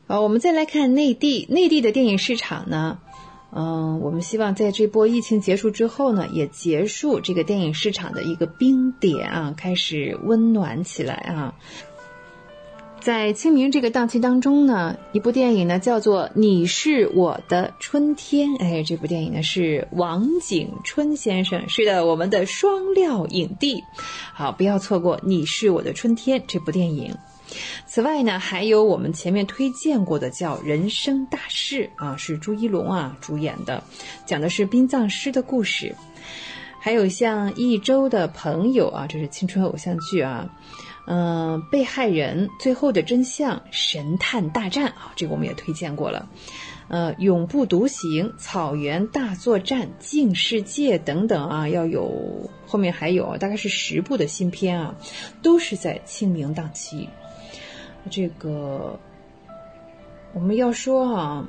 [0.06, 3.00] 好，我们再来看内地，内地的电影市场呢，
[3.50, 11.54] 嗯，我们希望在这波疫情结束之后呢，也结束这个电影市场的一个冰点啊，开始温暖起来啊。
[13.02, 18.50] 在清明这个档期当中呢，一部电影呢叫做《你是我的春天》。
[18.60, 23.82] 哎，这部电影呢是王景春先生，是的，我们的双料影帝。
[24.32, 27.16] 好，不要错过《你是我的春天》这部电影。
[27.86, 33.82] 此外呢，还有我们前面推荐过的叫《人生大事》啊，是朱一龙啊主演的，
[34.24, 35.96] 讲的是殡葬师的故事。
[36.78, 40.48] 还有像一周的朋友啊，这是青春偶像剧啊。
[41.06, 46.28] 嗯，被害人最后的真相，神探大战啊，这个我们也推荐过了。
[46.88, 54.94] 呃，永不独行，草原大作战，镜世界等等啊，要有后面还有大概是十部的新片啊，
[55.42, 57.08] 都是在清明档期。
[58.10, 58.98] 这个
[60.34, 61.48] 我们要说啊，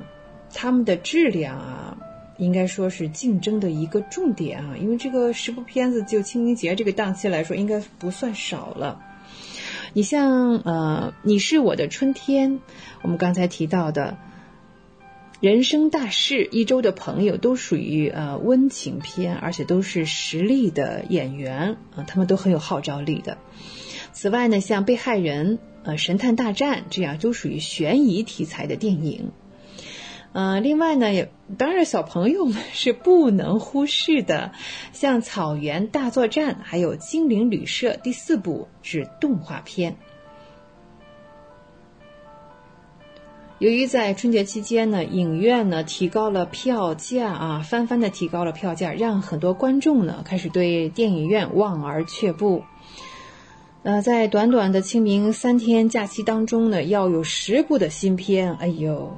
[0.52, 1.96] 他们的质量啊，
[2.38, 8.98] 应该说是竞争的一个重点啊，因为这个十部片子就清明节这个档期来说，应该不算少了。
[9.96, 12.58] 你像呃，你是我的春天，
[13.02, 14.18] 我们刚才提到的，
[15.40, 23.38] 人生大事，一周的朋友都属于呃温情片，而且都是实力的演员啊，他们都很有号召力的。
[24.12, 29.30] 此外呢，像被害人、呃神探大战这样，都属于悬疑题材的电影。
[30.34, 34.50] 呃，另外呢，也当然小朋友们是不能忽视的，
[34.92, 39.96] 像《草原大作战》还有《精灵旅社》第四部是动画片。
[43.60, 52.64] 由于在春节期间呢，影院呢提高了票价啊，翻番的提高了票价，让很多观众呢开始对电影院望而却步。
[53.84, 59.16] 呃，在短短的清明三天假期当中呢，要有十部的新片，哎呦！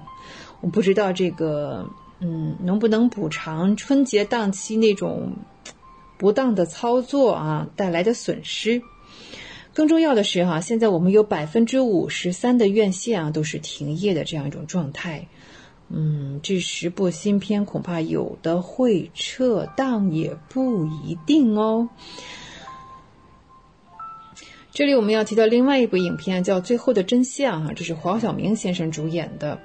[0.68, 1.88] 不知道这个，
[2.20, 5.32] 嗯，能不能补偿春节档期那种
[6.16, 8.82] 不当的操作啊带来的损失？
[9.72, 15.28] 更重要的是哈，现在我们有百分之五十三的院线啊都是停业的这样一种状态。
[15.88, 21.88] 嗯，这十部新片恐怕有的会撤档，也不一定哦。
[24.72, 29.60] 这里我们要提到另外一部影片，叫《最后的真相》哈，这是黄晓明先生主演的。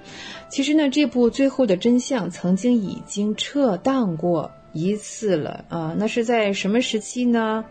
[0.51, 7.65] 其实呢，这部《最后的真相》曾经已经撤档过一次了啊，那是在什么时期呢？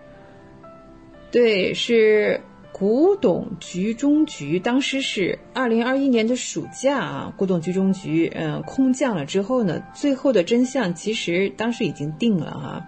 [1.31, 2.41] 对，是。
[2.73, 12.87] 古董局中局当时是二零二一年的暑假啊，古董局中局嗯空降了之后呢，最后的真相其实当时已经定了哈，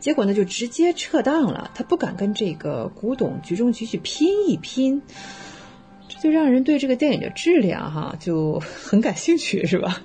[0.00, 5.00] 结果呢就直接撤档了，他不敢跟这个古董局中局去拼一拼，
[6.22, 10.00] 就让人对这个电影的质量哈就很感兴趣是吧？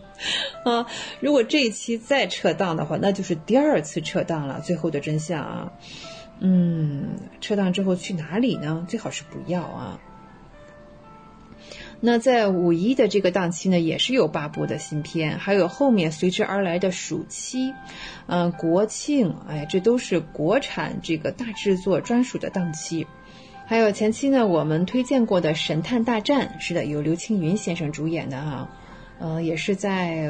[0.64, 0.86] 啊，
[1.20, 5.72] 如果这一期再撤档的话，那就是第二次撤档了，最后的真相啊。
[6.40, 8.86] 嗯，撤档之后去哪里呢？
[8.88, 10.00] 最好是不要啊。
[12.00, 17.74] 那在五一的这个档期呢，也是有八部的新片，还有后面随之而来的暑期，
[18.26, 23.06] 嗯、国庆，哎，这都是国产这个大制作专属的档期。
[23.70, 28.68] 还有前期呢，我们推荐过的《神探大战》，是的，由刘青云先生主演的哈、
[29.20, 30.28] 呃，也是在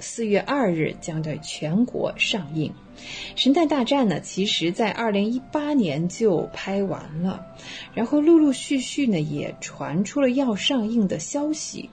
[0.00, 2.72] 四月二日将在全国上映。
[3.36, 7.46] 《神探大战》呢，其实在二零一八年就拍完了，
[7.94, 11.88] 然后陆陆续续呢也传出了要上映的消息。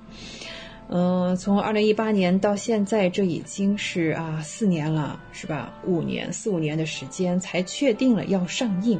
[0.90, 5.72] 嗯、从二零一八年到现在，这已经是啊四年了，是吧？
[5.86, 9.00] 五年四五年的时间才确定了要上映。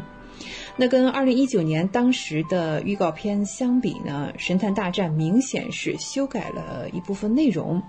[0.76, 7.84] 那跟二零一九年当时的预告片相比呢，《神探大战》明显是修改了一部分内容，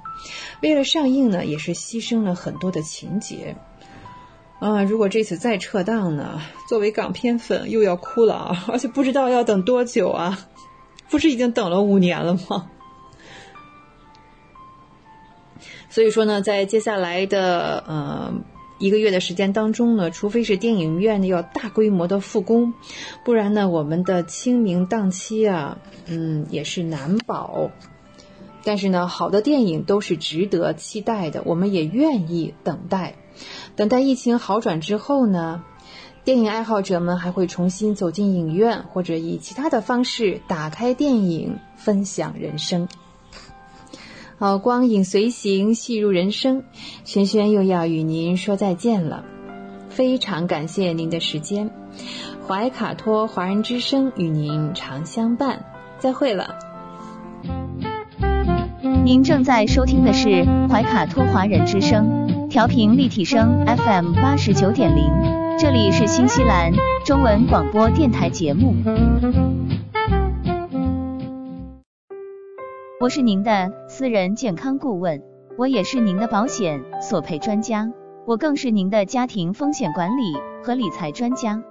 [0.61, 3.57] 为了上映呢，也是牺牲了很多的情节。
[4.61, 8.65] 啊，如果这次再撤档呢，作为港片粉又要哭了啊！
[8.69, 10.39] 而且不知道要等多久啊，
[11.09, 12.71] 不是已经等了五年了吗？
[15.91, 18.33] 所以说呢，在接下来的呃
[18.79, 22.75] 一个月的时间当中呢，除非是电影院要大规模的复工，
[23.25, 27.71] 不然呢，我们的清明档期啊，嗯，也是难保。
[28.65, 33.15] 但是呢，好的电影都是值得期待的，我们也愿意等待。
[33.77, 35.63] 等待疫情好转之后呢，
[36.25, 42.89] 电影爱好者们还会重新走进影院，或者以其他的方式打开电影，分享人生。
[44.37, 46.65] 好，光影随行，戏入人生，
[47.05, 49.25] 轩轩又要与您说再见了，
[49.89, 51.71] 非常感谢您的时间，
[52.47, 55.65] 怀卡托华人之声与您常相伴，
[55.99, 56.57] 再会了。
[59.05, 65.13] 您正在收听的是怀卡托华人之声，调频立体声 FM 八十九点零，
[65.59, 66.73] 这里是新西兰
[67.05, 68.75] 中文广播电台节目。
[73.05, 75.23] 我是您的私人健康顾问，
[75.59, 77.87] 我也是您的保险索赔专家，
[78.27, 80.33] 我更是您的家庭风险管理
[80.63, 81.63] 和理财专家。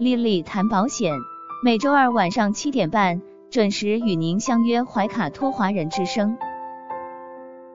[0.00, 1.14] 丽丽谈保险，
[1.64, 3.22] 每周二晚上七点半
[3.52, 6.36] 准时与您相约怀卡托华人之声。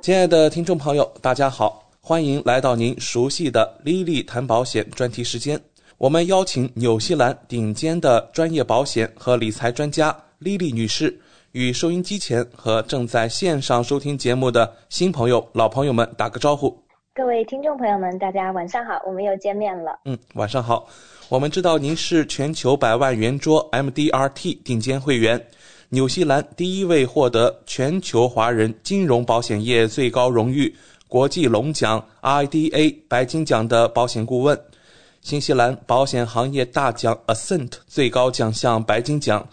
[0.02, 5.58] 亲爱的听众朋友，大家好，欢迎来到您熟悉的莉莉谈保险专题时间。
[5.98, 11.18] 我们邀请纽西兰顶尖的专业保险和理财专家莉莉女士，
[11.56, 16.78] 与收音机前和正在线上收听节目的新朋友、老朋友们打个招呼。
[17.14, 19.98] 各位听众朋友们，大家晚上好，我们又见面了。
[20.04, 20.86] 嗯，晚上好。
[21.30, 25.42] 我们知道您是全球百万圆桌 MDRT 顶尖会员，
[25.88, 30.76] 纽西兰第一位获得全球华人金融保险业最高荣誉
[31.08, 34.60] 国际龙奖 IDA 白金奖的保险顾问，
[35.22, 39.48] 新西兰保险行业大奖 Ascent 最高奖项白金奖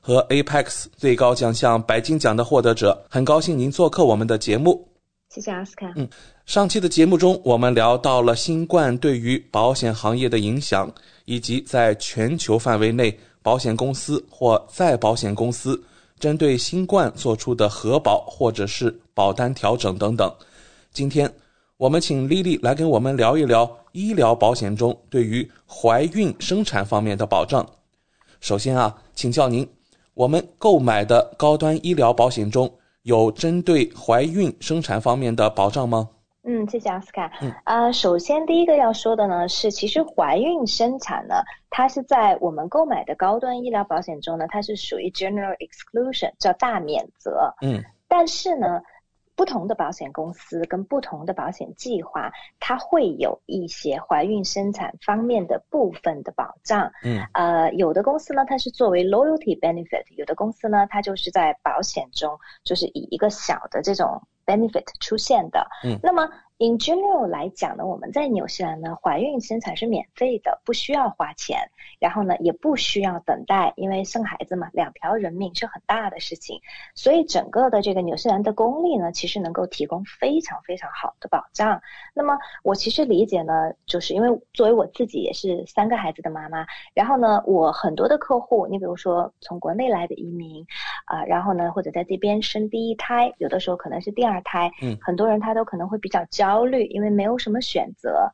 [0.00, 3.04] 和 Apex 最高奖项白金奖的获得者。
[3.08, 4.88] 很高兴您做客我们的节目。
[5.28, 5.92] 谢谢阿斯卡。
[5.96, 6.08] 嗯，
[6.46, 10.90] 上期的节目中，我们聊到了新冠对于保险行业的影响，
[11.26, 15.80] 以及在全球范围内保险公司或再保险公司
[16.18, 20.34] 针对新冠做出的核保或者是保单调整等等。
[20.92, 21.30] 今天
[21.76, 27.64] 我们请丽丽来跟我们聊一聊医疗保险中对于怀孕生产方面的保障。
[28.40, 29.68] 首先啊，请教您，
[30.18, 32.68] 我们购买的高端医疗保险中
[33.04, 36.08] 有针对怀孕生产方面的保障吗？
[36.42, 37.30] 嗯，谢谢阿斯卡。
[37.40, 41.36] 嗯啊、首先第一个要说的呢是，其实怀孕生产呢，
[41.70, 47.54] 它是在我们购买的高端医疗保险中呢，它是属于 general exclusion，叫大免责。
[47.62, 48.82] 嗯但是呢，
[49.38, 56.90] 不同的保险公司跟不同的保险计划，它会有一些怀孕生产方面的部分的保障。
[57.04, 65.64] 嗯呃，有的公司呢，它是作为 loyalty benefit；有的公司呢，它就是在保险中就是以一个小的这种 benefit 出现的。
[65.84, 66.28] 嗯那么
[66.58, 76.60] in general 来讲呢，我们在纽西兰呢，怀孕生产是免费的，不需要花钱，然后呢，也不需要等待，因为生孩子嘛，两条人命是很大的事情，
[76.94, 81.80] 所以整个的这个纽西兰的公立呢，其实能够提供非常非常好的保障。
[82.14, 90.66] 那么我其实理解呢，就是因为作为我自己也是三个孩子的妈妈，然后呢，我很多的客户，你比如说从国内来的移民，
[91.06, 94.98] 啊、然后呢，或者在这边生第一胎，有的时候可能是第二胎，嗯。
[95.00, 98.32] 很多人他都可能会比较焦虑，因为没有什么选择。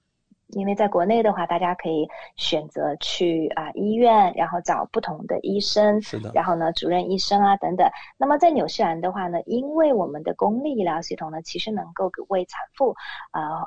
[0.49, 2.07] 因为在国内的话，大家可以
[2.37, 7.89] 选择去啊、医院，然后找不同的医生，是的然后呢，主任医生啊等等。
[8.19, 12.95] 那么在纽西兰的话呢，因为我们的公立医疗系统呢，其实能够给为产妇
[13.33, 13.67] 啊、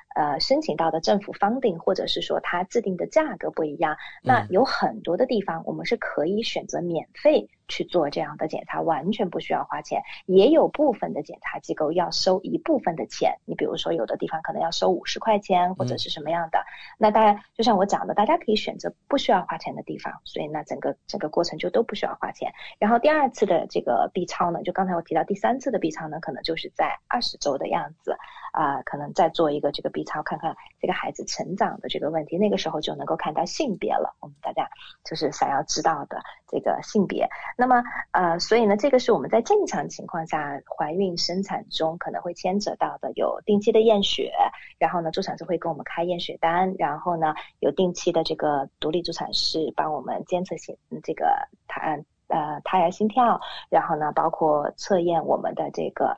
[0.15, 7.49] 呃，申请到的政府 funding，或者是说它制定的价格不一样，那有很多的地方我们是可以选择免费。
[7.67, 13.33] 去做这样的检查完全不需要花钱，也有部分的检查机构要收一部分的钱。
[13.45, 16.61] 你比如说，有的地方可能要收五十块钱或者是什么样的。
[16.97, 22.51] 那当然，就像我讲的，大家可以选择不需要花钱的地方，所以那整个整个过程就都不需要花钱。
[22.77, 28.17] 然后第二次的这个 B 超呢，就刚才我提到第三次的 B 超呢，可能就是在二十周的样子
[28.51, 32.37] 啊，可能再做一个这个 B 超，看看这个孩子成长的这个问题。
[32.37, 34.15] 那个时候就能够看到性别了。
[34.19, 34.69] 我们大家
[35.03, 37.29] 就是想要知道的这个性别。
[37.57, 44.33] 那么，呃，所以呢，这个是我们在正常情况下怀孕生产中可能会牵扯到的，有定期的验血，
[44.77, 53.39] 然后呢，助产师会给我们开验血单，然后呢，有定期的这个独立助产师帮我们监测心这个胎呃胎儿心跳，
[53.69, 56.17] 然后呢，包括测验我们的这个。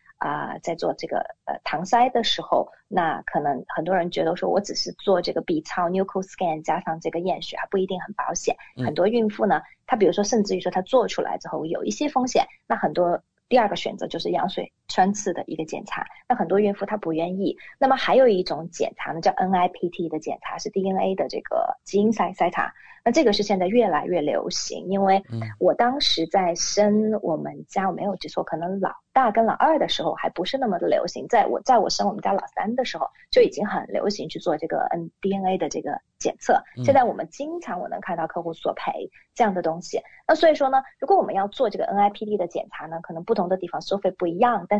[0.21, 8.55] 啊，在做这个呃搪塞的时候，那可能很多人觉得说我只是做这个 B 超 n u c l e scan 加上这个验血还不一定很保险。
[8.77, 13.21] 很多孕妇呢，她比如说甚至于说她做出来之后有一些风险，那很多。
[13.49, 17.57] 第二个选择就是羊水穿刺的一个检查，那很多孕妇她不愿意。
[17.79, 22.73] 那么还有一种检查呢，叫 NIPT 的检查，是 DNA 的这个基因筛筛查。
[23.03, 25.23] 那这个是现在越来越流行，因为
[25.57, 36.61] 我当时在生我们家，我没有记错，可能老大跟老二的时候还不是那么的流行，在我在我生我们家老三的时候就已经很流行去做这个 N DNA 的这个检测。
[36.85, 39.99] 现在我们经常我能看到客户索赔这样的东西。
[40.27, 44.79] 那所以说呢，如果我们要做这个 NIPT 的检查呢，可能不同的地方收费不一样，但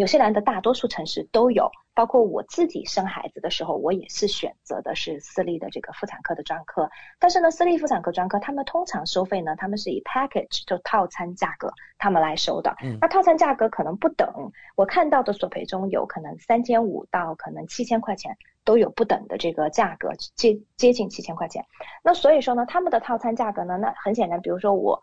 [0.00, 6.88] 纽西兰的大多数城市都有，包括我自己生孩子的时候，我也是选择的是私立的这个妇产科的专科。
[7.18, 12.74] 但是呢，私立妇产科专科他们通常收费呢，他们是以 package 就套餐价格他们来收的。
[12.82, 14.26] 嗯那套餐价格可能不等，
[14.74, 18.34] 我看到的索赔中有可能三千五到可能七千块钱
[18.64, 21.62] 都有不等的这个价格，接接近七千块钱。
[22.02, 25.02] 那所以说呢，他们的套餐价格呢，那很显然，比如说我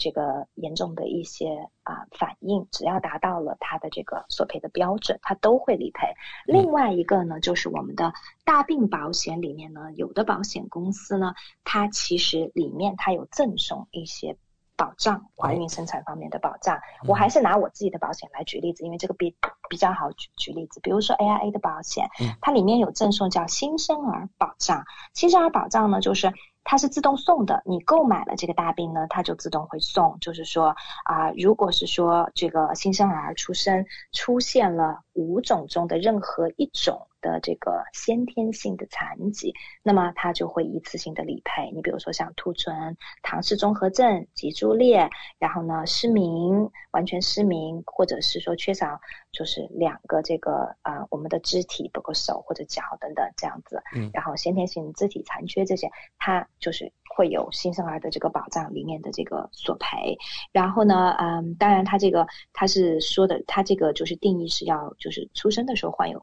[0.00, 6.08] 这个严重的一些啊反应，只要达到了它的这个索赔的标准，它都会理赔。
[6.46, 8.12] 另外一个呢，就是我们的
[8.44, 14.36] 大病保险里面呢，有的保险公司呢，它其实里面它有赠送一些
[14.76, 16.80] 保障，怀孕生产方面的保障。
[17.06, 19.36] 我还是拿我自己的保险来举例子，因为这个比
[19.70, 20.80] 比较好举举例子。
[20.82, 22.06] 比如说 AIA 的保险，
[22.42, 24.84] 它里面有赠送叫新生儿保障。
[25.14, 26.30] 新生儿保障呢，就是。
[26.62, 30.18] 它是自动送的，你购买了这个大病呢，它就自动会送。
[30.20, 37.06] 就是说啊，如果是说这个新生儿出生出现了五种中的任何一种。
[37.22, 39.52] 的这个先天性的残疾，
[39.82, 41.70] 那么它就会一次性的理赔。
[41.74, 48.98] 你比如说像兔唇、唐氏综合症、脊柱裂，然后呢失明、完全失明，或者是说缺少
[49.32, 53.82] 就是两个这个啊我们的肢体，包括手或者脚等等这样子。
[53.94, 54.10] 嗯。
[54.12, 60.16] 然后先天性肢体残缺这些，它就是会有新生儿的这个保障里面的这个索赔。
[60.52, 66.22] 然后呢，嗯，当然它这个它是说的，它这个就是定义是要就是出生的时候患有。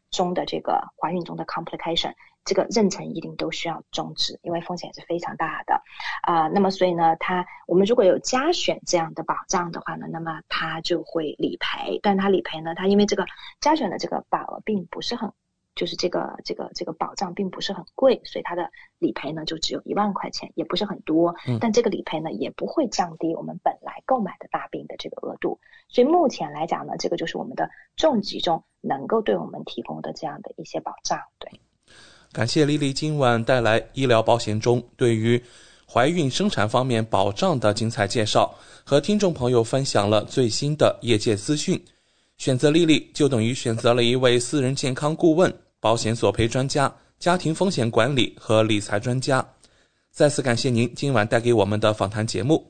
[0.11, 2.13] 中的这个怀孕中的 complication，
[2.45, 5.81] 这个妊娠一定都需要终止，因为风险是非常大的
[6.21, 6.47] 啊。
[6.49, 13.25] 那么所以呢，它我们如果有加选这样的保障的话呢，那么它就会理赔，但它理赔呢，它因为这个
[13.59, 15.31] 加选的这个保额并不是很。
[15.81, 18.69] 就是这个这个这个保障并不是很贵，所以它的
[18.99, 21.33] 理赔呢就只有一万块钱，也不是很多。
[21.59, 25.59] 但这个理赔呢也不会降低我们本来购买的大病的这个额度。
[25.89, 31.19] 所以目前来讲呢，这个就是我们的重疾中能够对我们提供的这样的一些保障。
[31.39, 31.49] 对，
[32.31, 35.41] 感谢丽丽今晚带来医疗保险中对于
[35.91, 38.53] 怀孕生产方面保障的精彩介绍，
[38.85, 41.83] 和听众朋友分享了最新的业界资讯。
[42.37, 49.45] 选择丽丽就等于选择了一位私人健康顾问、保险索赔专家、家庭风险管理和理财专家。
[50.11, 52.65] 再次感谢您今晚带给我们的访谈节目。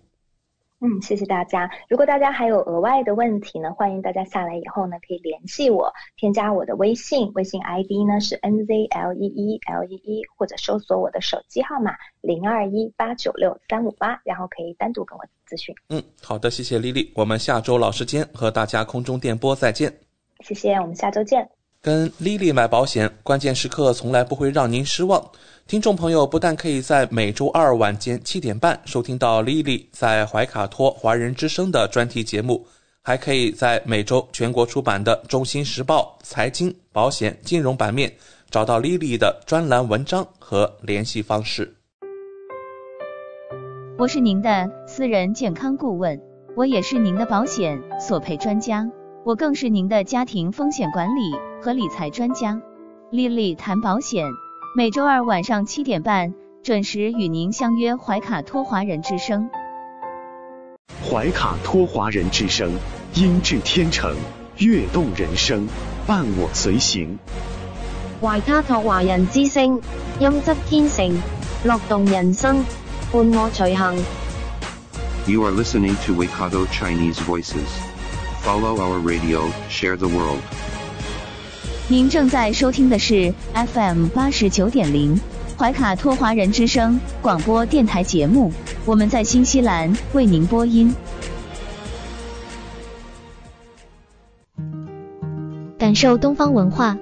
[0.83, 1.69] 嗯，谢谢大家。
[1.87, 15.75] 如果大家还有额外的问题呢，欢迎大家下来以后呢，可以联系我，添加我的微信，微信 ID 呢是 N Z L E E L E E，或者搜索我的手机号码零二一八九六三五八，然后可以单独跟我咨询。
[15.89, 19.93] 嗯，好的，谢谢丽丽，我们下周老时间和大家空中电波再见。
[20.39, 21.60] 谢谢，我们下周见。
[21.83, 25.19] 跟丽丽买保险，关键时刻从来不会让您失望。
[25.65, 32.63] 听众朋友不但可以在每周二晚间七点半收听到丽丽在怀卡托华人之声的专题节目，
[33.01, 38.13] 还可以在每周全国出版的《中新时报》财经、保险、金融版面
[38.51, 41.73] 找到丽丽的专栏文章和联系方式。
[43.97, 46.21] 我是您的私人健康顾问，
[46.55, 48.87] 我也是您的保险索赔专家，
[49.25, 51.50] 我更是您的家庭风险管理。
[51.63, 52.59] 和理财专家
[53.11, 54.25] 丽丽谈保险，
[54.75, 56.33] 每周二晚上七点半
[56.63, 59.47] 准时与您相约怀卡托华人之声。
[61.07, 62.71] 怀卡托华人之声，
[63.13, 64.15] 音质天成，
[64.57, 65.67] 悦动人生，
[66.07, 67.19] 伴我随行。
[68.19, 69.79] 怀卡托华人之声，
[70.19, 71.15] 音质天成，
[71.63, 72.65] 乐动人生，
[73.11, 74.03] 伴我随行。
[75.27, 77.69] You are listening to Waikato Chinese Voices.
[78.43, 80.41] Follow our radio, share the world.
[81.91, 85.19] 您正在收听的是 FM 八十九点零
[85.57, 88.49] 怀卡托华人之声广播电台节目，
[88.85, 90.95] 我们在新西兰为您播音。
[95.77, 96.97] 感受东方文化，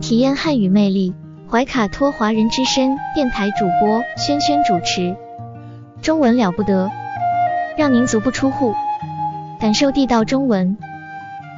[0.00, 1.14] 体验汉语魅力。
[1.50, 5.14] 怀卡托华人之声电台主播轩轩主持，
[6.00, 6.90] 中文了不得，
[7.76, 8.72] 让您足不出户，
[9.60, 10.78] 感受地道中文，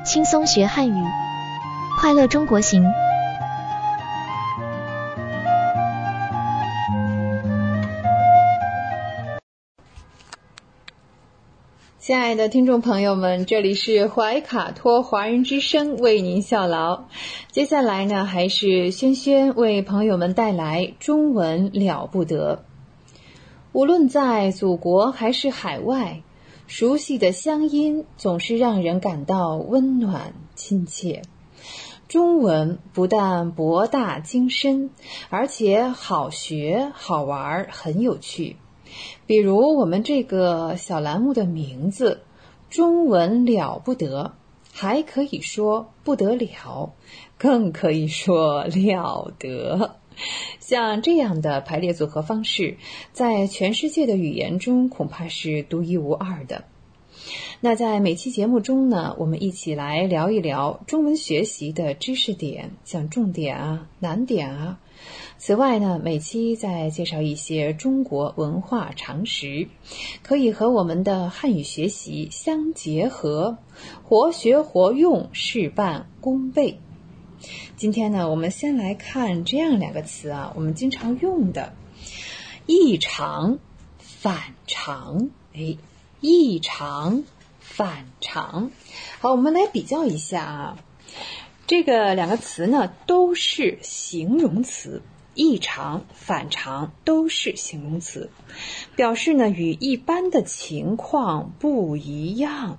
[0.04, 1.04] 轻松学汉语。
[2.00, 2.82] 快乐中国行，
[11.98, 17.04] 亲爱的听众朋友们，这里是怀卡托华人之声为您效劳。
[17.52, 22.64] 接下来呢，还是轩轩为朋友们带来中文了不得。
[23.72, 26.22] 无论在祖国还是海外，
[26.66, 31.20] 熟悉的乡音总是让人感到温暖亲切。
[32.10, 34.90] 中文不但博大精深，
[35.28, 38.56] 而且好学好玩，很有趣。
[39.28, 42.22] 比如我们这个小栏目的名字
[42.68, 44.32] “中文了不得”，
[44.74, 46.92] 还可以说不得了，
[47.38, 49.94] 更可以说了得。
[50.58, 52.76] 像这样的排列组合方式，
[53.12, 56.64] 在全世界的语言中恐怕是独一无二的。
[57.60, 64.78] 那在每期节目中呢，我们一起来聊一聊中文学习的知识点，像重点啊、难点啊。
[65.38, 69.68] 此外呢，每期再介绍一些中国文化常识，
[70.22, 73.58] 可以和我们的汉语学习相结合，
[74.02, 76.78] 活学活用，事半功倍。
[77.76, 81.74] 今天呢，我们先来看这样两个词啊，我们经常用的
[82.66, 83.58] “异常
[83.98, 85.30] ”“反常”。
[85.54, 85.76] 哎。
[86.20, 87.24] 异常、
[87.58, 88.70] 反常，
[89.20, 90.78] 好，我们来比较一下啊。
[91.66, 95.02] 这个两个词呢都是形容词，
[95.34, 98.30] 异常、反常都是形容词，
[98.96, 102.78] 表示呢与一般的情况不一样，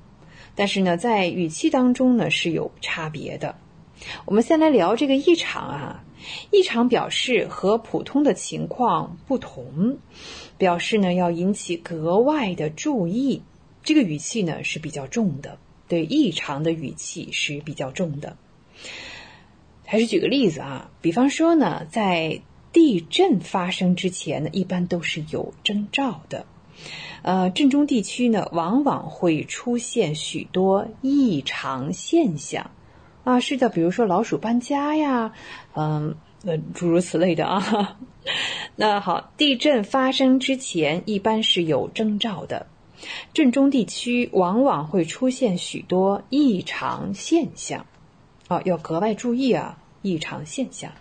[0.56, 3.56] 但是呢在语气当中呢是有差别的。
[4.26, 6.04] 我们先来聊这个异常啊，
[6.52, 9.98] 异常表示和普通的情况不同。
[10.58, 13.42] 表示呢要引起格外的注意，
[13.84, 15.58] 这个语气呢是比较重的，
[15.88, 18.38] 对异常的语气是比较重的。
[19.84, 22.42] 还是举个例子啊，比方说呢，在
[22.72, 26.46] 地震发生之前呢，一般都是有征兆的，
[27.24, 32.70] 呃，震中地区呢往往会出现许多异常现象，
[33.24, 35.32] 啊，是的，比如说老鼠搬家呀，
[35.76, 37.98] 嗯，呃，诸如此类的啊。
[38.76, 42.66] 那好，地震发生之前一般是有征兆的，
[43.34, 47.86] 震中地区往往会出现许多异常现象，
[48.48, 50.92] 啊，要格外注意啊，异常现象。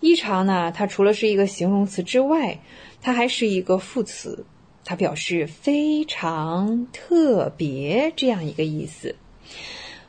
[0.00, 2.58] 异常呢，它除了是一个形容词之外，
[3.00, 4.44] 它还是一个副词，
[4.84, 9.14] 它表示非常特别这样一个意思。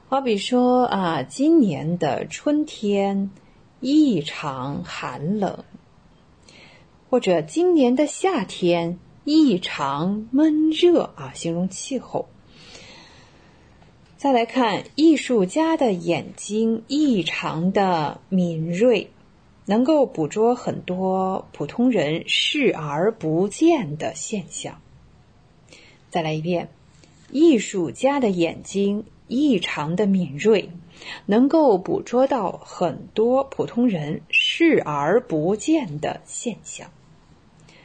[0.09, 3.29] 好比说啊，今年的春天
[3.81, 5.65] 异常寒冷，
[7.09, 12.29] 或者今年的夏天异常闷热啊，形容气候。
[14.15, 19.11] 再来看，艺术家的眼睛异常的敏锐。
[19.65, 24.79] 能够捕捉很多普通人视而不见的现象。
[26.09, 26.69] 再来一遍，
[27.29, 30.69] 艺术家的眼睛异常的敏锐，
[31.25, 36.89] 能够捕捉到很多普通人视而不见的现象。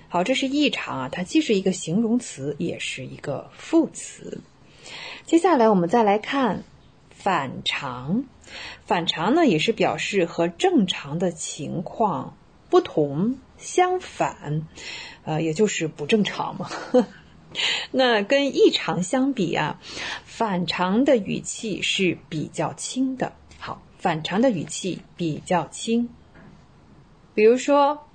[0.08, 4.40] 好，这是异常啊，它既是一个形容词，也是一个副词。
[5.24, 6.64] 接下来我们再来看
[7.10, 8.24] 反常。
[8.84, 12.36] 反常呢，也是表示和正常的情况
[12.68, 14.66] 不同、相反，
[15.24, 16.68] 呃，也就是不正常嘛。
[17.92, 19.80] 那跟异常相比啊，
[20.24, 23.32] 反常的语气是比较轻的。
[23.58, 26.08] 好，反常的语气比较轻。
[27.34, 28.06] 比如说，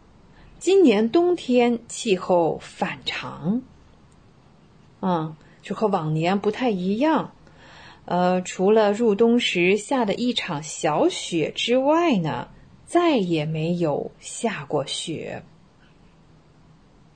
[0.60, 3.62] 今年冬天气候反常，
[5.02, 7.32] 嗯，就和往年不太一样。
[8.06, 12.48] 呃，除了入冬时下的一场小雪之外呢，
[12.86, 15.44] 再也没有下过雪。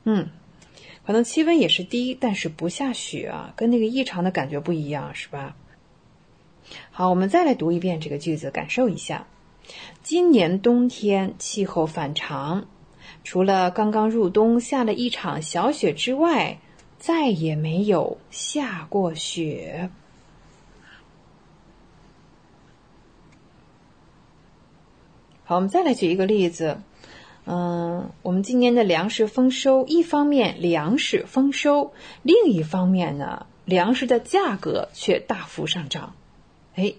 [0.03, 0.29] 嗯，
[1.11, 5.57] 可能气温也是低，但是不下雪啊，跟那个异常的感觉不一样，是吧？
[6.89, 9.27] 好，我们再来读一遍这个句子，感受一下。
[10.01, 12.65] 今年冬天气候反常，
[13.25, 16.59] 除了刚刚入冬下了一场小雪之外，
[16.97, 19.89] 再也没有下过雪。
[25.43, 26.81] 好，我们再来举一个例子。
[27.53, 31.91] 嗯，我们今年的粮食丰收，一方面粮食丰收，
[32.23, 36.15] 另一方面呢，粮食的价格却大幅上涨。
[36.75, 36.93] 哎，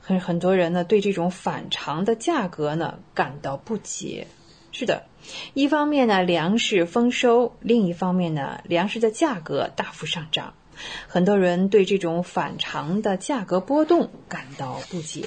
[0.00, 4.28] 很很多人呢对这种反常的价格呢感到不解。
[4.70, 5.06] 是的，
[5.54, 10.54] 一方面呢粮食丰收，另一方面呢粮食的价格大幅上涨，
[11.08, 15.24] 很多人对这种反常的价格波动感到不解。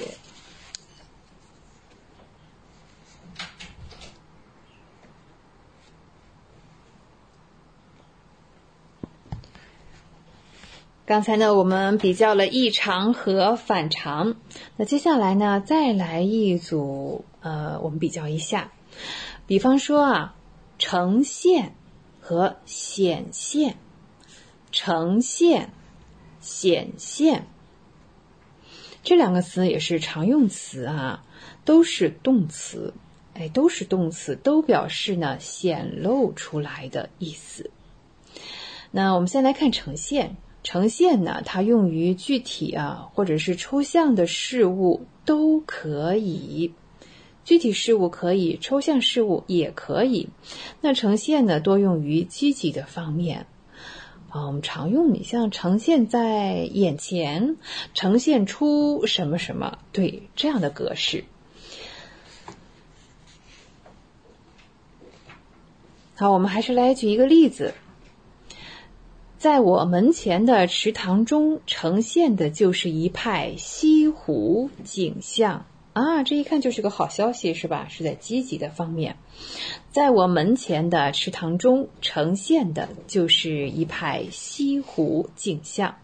[11.10, 14.36] 刚才呢，我们比较了异常和反常。
[14.76, 18.70] 那接下来呢，再来一组，呃，我们比较一下。
[19.44, 20.36] 比方说啊，
[20.78, 21.74] 呈现
[22.20, 23.74] 和显现，
[24.70, 25.72] 呈现、
[26.40, 27.48] 显现
[29.02, 31.24] 这两个词也是常用词啊，
[31.64, 32.94] 都是动词，
[33.34, 37.68] 哎，都是动词，都表示呢显露出来的意思。
[38.92, 40.36] 那我们先来看呈现。
[40.62, 46.74] 呈现呢，它用于具体啊，或者是抽象的事物都可以。
[47.42, 50.28] 具体事物可以，抽象事物也可以。
[50.82, 53.46] 那呈现呢，多用于积极的方面
[54.28, 54.46] 啊。
[54.46, 57.56] 我们常用，你像呈现在眼前，
[57.94, 61.24] 呈现出什么什么，对这样的格式。
[66.14, 67.72] 好，我们还是来举一个例子。
[69.40, 75.64] 在我门前的池塘中呈现的就是一派西湖景象
[75.94, 76.22] 啊！
[76.24, 77.86] 这一看就是个好消息，是吧？
[77.88, 79.16] 是在积极的方面。
[79.92, 85.96] 在我门前的池塘中呈现的就是一派西湖景象。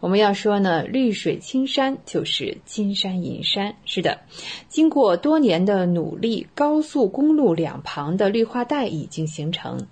[0.00, 3.74] 我们要说呢，绿水青山就是金山银山。
[3.84, 4.20] 是的，
[4.68, 9.88] 经过多年的努力，高速公路两旁的绿化带已经形成，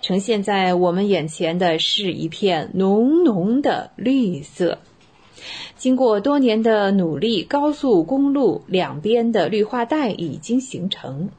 [0.00, 4.78] 呈现在我们眼前的是一片浓浓的绿色。
[5.76, 11.30] 经过多年的努力，高速公路两边的绿化带已经形成，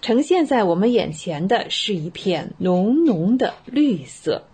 [0.00, 4.44] 呈现在我们眼前的是一片浓浓的绿色。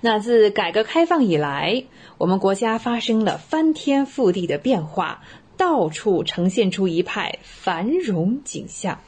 [0.00, 1.84] 那自改革开放以来，
[2.18, 5.22] 我们国家发生了翻天覆地的变化，
[5.56, 9.00] 到处呈现出一派繁荣景象。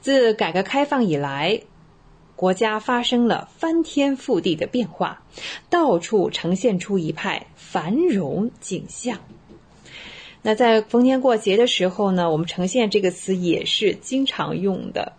[0.00, 1.62] 自改革开放以来，
[2.36, 5.22] 国家发生了翻天覆地的变化，
[5.68, 9.18] 到处呈现出一派繁荣景象。
[10.40, 15.14] 那在逢年过节的时候呢，我们呈现这个词也是经常用的。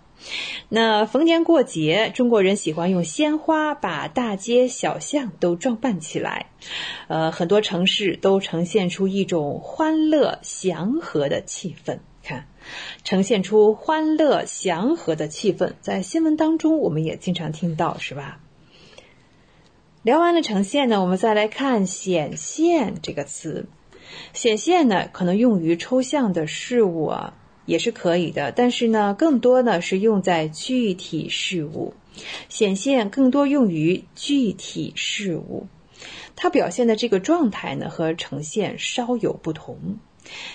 [0.70, 6.48] 那逢年过节，中国人喜欢用鲜花把大街小巷都装扮起来，
[7.08, 12.00] 呃，很多城市都呈现出一种欢乐祥和的气氛。
[12.22, 12.48] 看，
[13.04, 18.40] 呈现出欢乐祥和的气氛，在新闻当中我们也经常听到，是吧？
[20.04, 23.68] 聊完了呈现呢，我们再来看显现这个词。
[24.34, 27.34] 显现呢，可能用于抽象的事物啊。
[27.70, 31.94] 也是可以的，但是呢，更多呢是用在具体事物，
[32.50, 35.68] 显现更多用于具体事物，
[36.36, 40.00] 它表现的这个状态呢和呈现稍有不同。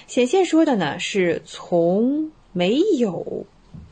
[0.09, 3.47] 显现说的呢是从没有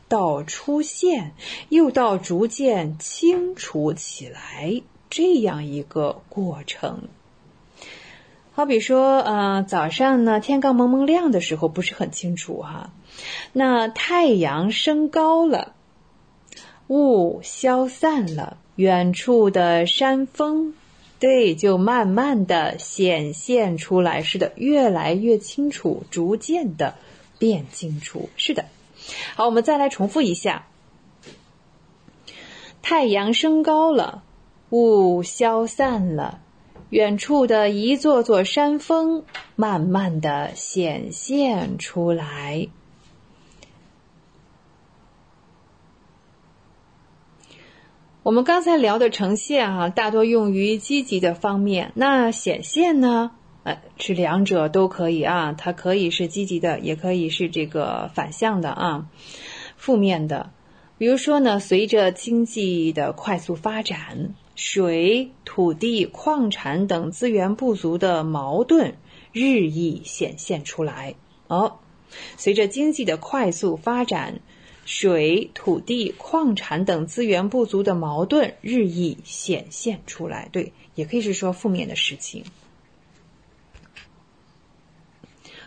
[0.09, 1.33] 到出现，
[1.69, 7.07] 又到逐渐清楚起来这样一个过程。
[8.55, 12.91] 好比说，呃，早上呢天刚蒙蒙亮的时候不是很清楚哈。
[13.51, 15.73] 那太阳升高了，
[16.85, 20.75] 雾消散了，远处的山峰，
[21.17, 24.21] 对，就慢慢的显现出来。
[24.21, 26.93] 是的，越来越清楚，逐渐的
[27.39, 28.29] 变清楚。
[28.37, 28.65] 是的，
[29.33, 30.67] 好，我们再来重复一下：
[32.83, 34.21] 太阳升高了，
[34.69, 36.39] 雾消散了，
[36.93, 39.23] 远处的一座座山峰
[39.55, 42.67] 慢慢的显现出来。
[48.21, 51.91] 我们刚才聊的呈现啊，大多用于积极的方面。
[51.95, 53.31] 那显现呢？
[53.63, 59.07] 呃，是两者都可以啊，它可以是积极的，也可以是这个反向的啊，
[59.77, 60.51] 负面的。
[60.99, 68.95] 比如说呢，随着经济的快速发展，水、土地、矿产等资源不足的矛盾
[69.31, 71.15] 日益显现出来。
[71.47, 71.79] 哦，
[72.37, 74.39] 随着经济的快速发展。
[74.85, 82.43] 水、土地、矿产等资源不足的矛盾日益显现出来，对，也可以是说负面的事情。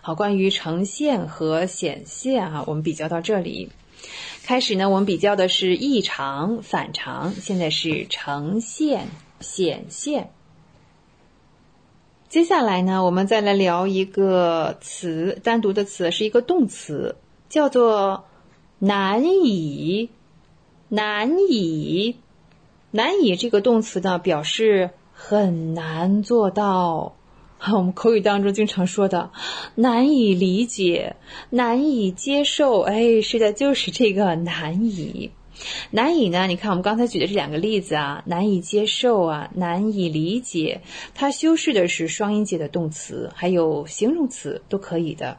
[0.02, 3.70] 好，关于呈现和显现啊，我们比较到这里。
[4.44, 9.08] 开始呢，我们比较的是异常、反常，现在是呈现、
[9.40, 10.30] 显现。
[12.28, 17.16] 接下来呢，我们再来聊一个词，单独的词是一个动词，
[17.48, 18.24] 叫做。
[18.78, 20.10] 难以，
[20.90, 22.16] 难以，
[22.90, 27.15] 难以这个动词呢，表示很难做到。
[27.72, 29.30] 我们口语当中经常说的，
[29.74, 31.16] 难以理解，
[31.50, 32.80] 难以接受。
[32.82, 35.30] 哎，是的，就是这个难以，
[35.90, 36.46] 难以呢？
[36.46, 40.82] 你看我们刚才举的这两个例子啊，难以接受啊，难以理解，
[41.14, 45.38] 它修饰的是双音节的动词，还有形容词都可以的。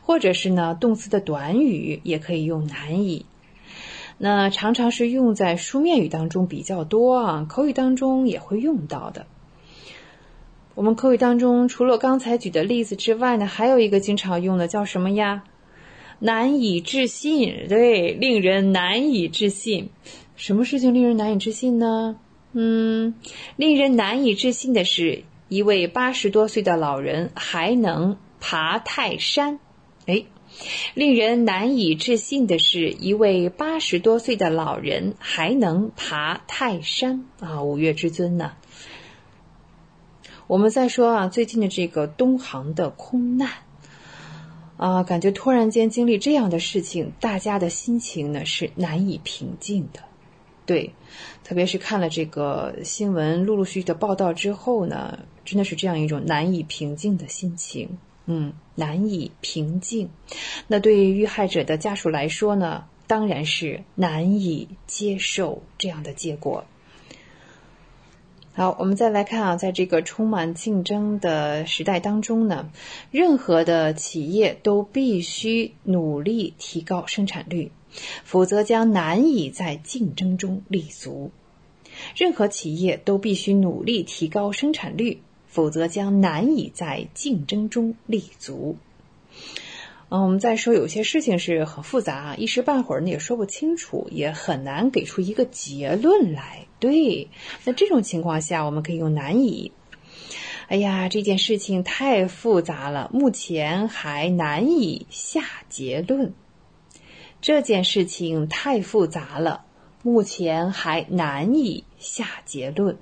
[0.00, 3.26] 或者是呢，动词的短语也可以用难以，
[4.16, 9.26] 那常常是用在书面语当中比较多啊，口语当中也会用到的。
[10.76, 15.42] 我们口语当中除了刚才举的例子之外呢，还有一个经常用的叫什么呀？
[16.18, 19.88] 难以置信，对，令人难以置信。
[20.36, 22.16] 什么事情令人难以置信呢？
[22.52, 23.14] 嗯，
[23.56, 28.18] 令人难以置信的是，一位八十多岁的老人还能。
[28.38, 29.58] 爬泰山，
[30.04, 30.24] 哎，
[30.94, 37.62] 令人难以置信的是，一位八十多岁的老人还能爬泰山啊！
[37.62, 38.52] 五岳之尊呢？
[40.46, 43.50] 我们再说啊，最近的这个东航的空难
[44.76, 50.00] 啊，感觉突然间经历这样的事情，大家的心情呢是难以平静的。
[50.64, 50.92] 对，
[51.42, 57.98] 特别是看了这个新闻陆陆续续的报道之后呢，真的是这样一种难以平静的心情。
[58.26, 60.10] 嗯，难以平静。
[60.66, 66.64] 那对于遇害者的家属来说呢，当然是难以接受这样的结果。
[68.58, 72.70] 好，我们再来看啊，在这个充满竞争的时代当中呢，
[73.10, 77.70] 任何的企业都必须努力提高生产率，
[78.24, 81.30] 否则将难以在竞争中立足。
[82.16, 85.20] 任何企业都必须努力提高生产率。
[85.48, 88.76] 否则将难以在竞争中立足。
[90.08, 96.66] 嗯，我们再说，有些事情是很复杂啊，一时半会儿呢也说不清楚，也很难给出一个结论来。
[96.78, 97.28] 对，
[97.64, 99.72] 那这种情况下，我们可以用难以。
[100.68, 106.34] 哎呀，这件事情太复杂了，目前还难以下结论。
[107.40, 109.64] 这件事情太复杂了，
[110.02, 112.96] 目前还难以下结论。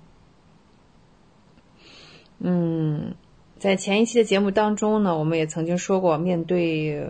[2.38, 3.14] 嗯，
[3.58, 7.02] 在前一期的节目当中呢，我们也曾经说过，面对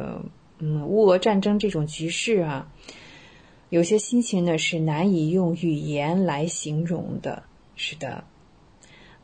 [0.58, 2.68] 嗯乌俄战争这种局势啊，
[3.70, 7.42] 有些心情呢是难以用语言来形容的。
[7.74, 8.22] 是的，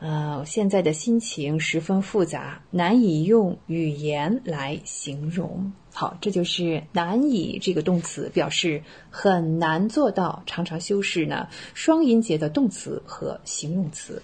[0.01, 5.73] 呃，现在的心情十分复杂，难以用语言来形容。
[5.93, 14.21] 好，这就是“难以”这个动词，表示很难做到，常常修饰呢双音节的动词和形容词。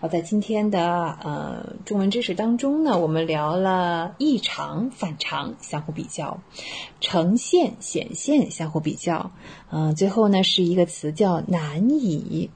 [0.00, 6.40] 好，在今天的呃中文知识当中呢，我们聊了异常、反常相互比较，
[7.00, 9.32] 呈现、显现相互比较，
[9.72, 12.48] 嗯，最后呢是一个词叫“难以”。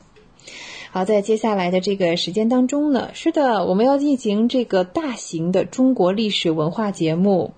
[0.92, 7.54] 好，在接下来的这个时间当中呢，是的，我们要进行这个大型的中国历史文化节目。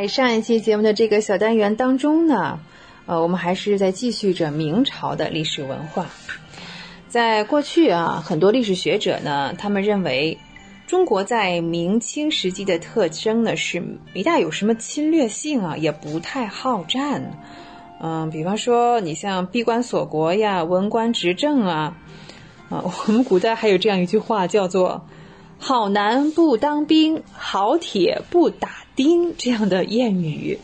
[0.00, 2.58] 在上一期节目的这个小单元当中呢，
[3.04, 6.06] 呃，我们还是在继续着明朝的历史文化。
[7.06, 10.38] 在过去啊，很多历史学者呢，他们认为
[10.86, 13.82] 中国在明清时期的特征呢是
[14.14, 17.38] 没大有什么侵略性啊，也不太好战。
[18.00, 21.98] 嗯，比方说你像闭关锁国呀，文官执政啊，
[22.70, 25.06] 啊，我们古代还有这样一句话叫做
[25.60, 28.70] “好男不当兵，好铁不打”。
[28.96, 30.58] 钉这样的谚语，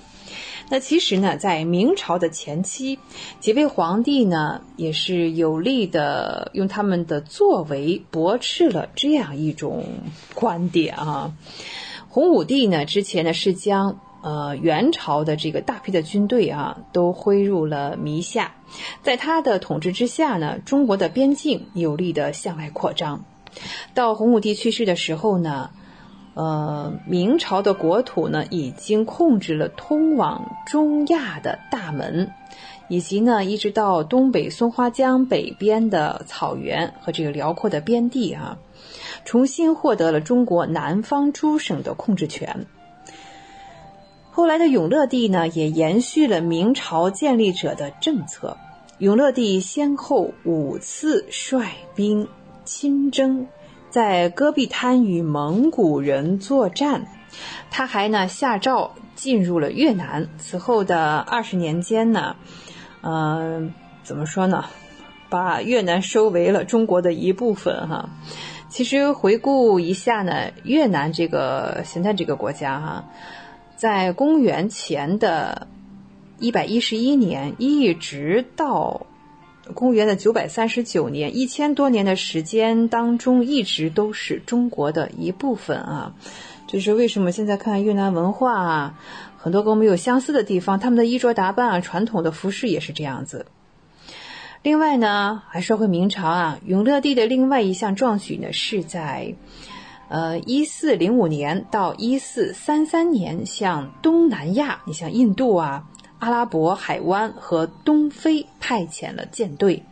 [0.69, 2.99] 那其实呢，在明朝的前期，
[3.41, 9.85] 几位皇帝呢，也是有力的用他们的作为驳斥了这样一种
[10.35, 11.33] 观点啊。
[12.11, 18.57] 洪武帝呢，之前呢是将呃元朝的这个大批的军队啊都挥入了弥下，
[19.03, 23.25] 在他的统治之下呢，中国的边境有力的向外扩张。
[23.95, 25.71] 到洪武帝去世的时候呢。
[26.39, 32.31] 呃，明朝的国土呢，已经控制了通往中亚的大门，
[32.89, 38.59] 以及呢，一直到东北松花江北边的草原和这个辽阔的边地啊，
[39.25, 42.67] 重新获得了中国南方诸省的控制权。
[44.31, 48.59] 后来的永乐帝呢，也延续了明朝建立者的政策。
[48.99, 52.29] 永乐帝先后五次率兵
[52.67, 53.47] 亲征。
[53.89, 57.07] 在戈壁滩与蒙古人作战，
[57.71, 60.29] 他还呢下诏进入了越南。
[60.37, 62.37] 此后的二十年间呢，
[63.01, 63.73] 嗯，
[64.03, 64.67] 怎么说呢，
[65.31, 68.11] 把越南收为了中国的一部分哈。
[68.69, 73.05] 其实回顾一下呢，越南这个现在这个国家哈，
[73.77, 75.69] 在公元前的
[76.39, 79.07] 一百一十一年一直到。
[79.75, 86.15] 公元的九百三十九年，一千多年的时间当中，一直都是中国的一部分啊。
[86.67, 87.31] 这是为什么？
[87.33, 88.99] 现在看越南文化啊，
[89.39, 93.47] 很多跟我们有相似的地方，他们的衣着打扮啊，传统的服饰也是这样子。
[94.63, 99.35] 另外呢，还说回明朝啊，永乐帝的另外一项壮举呢，是在
[100.09, 105.85] 呃一四零五年到一四三三年，向东南亚，你像印度啊。
[106.19, 109.83] 阿拉伯海湾和东非派遣了舰队，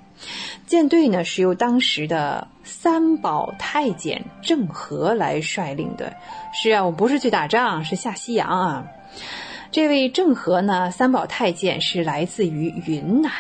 [0.67, 6.15] 舰队呢是由当时的三宝太监郑和来率领的。
[6.55, 8.87] 是啊，我不是去打仗，是下西洋啊。
[9.71, 13.31] 这位郑和呢，三宝太监是来自于云南。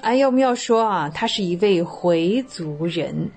[0.00, 1.10] 哎，要不要说啊？
[1.10, 3.30] 他是一位回族人。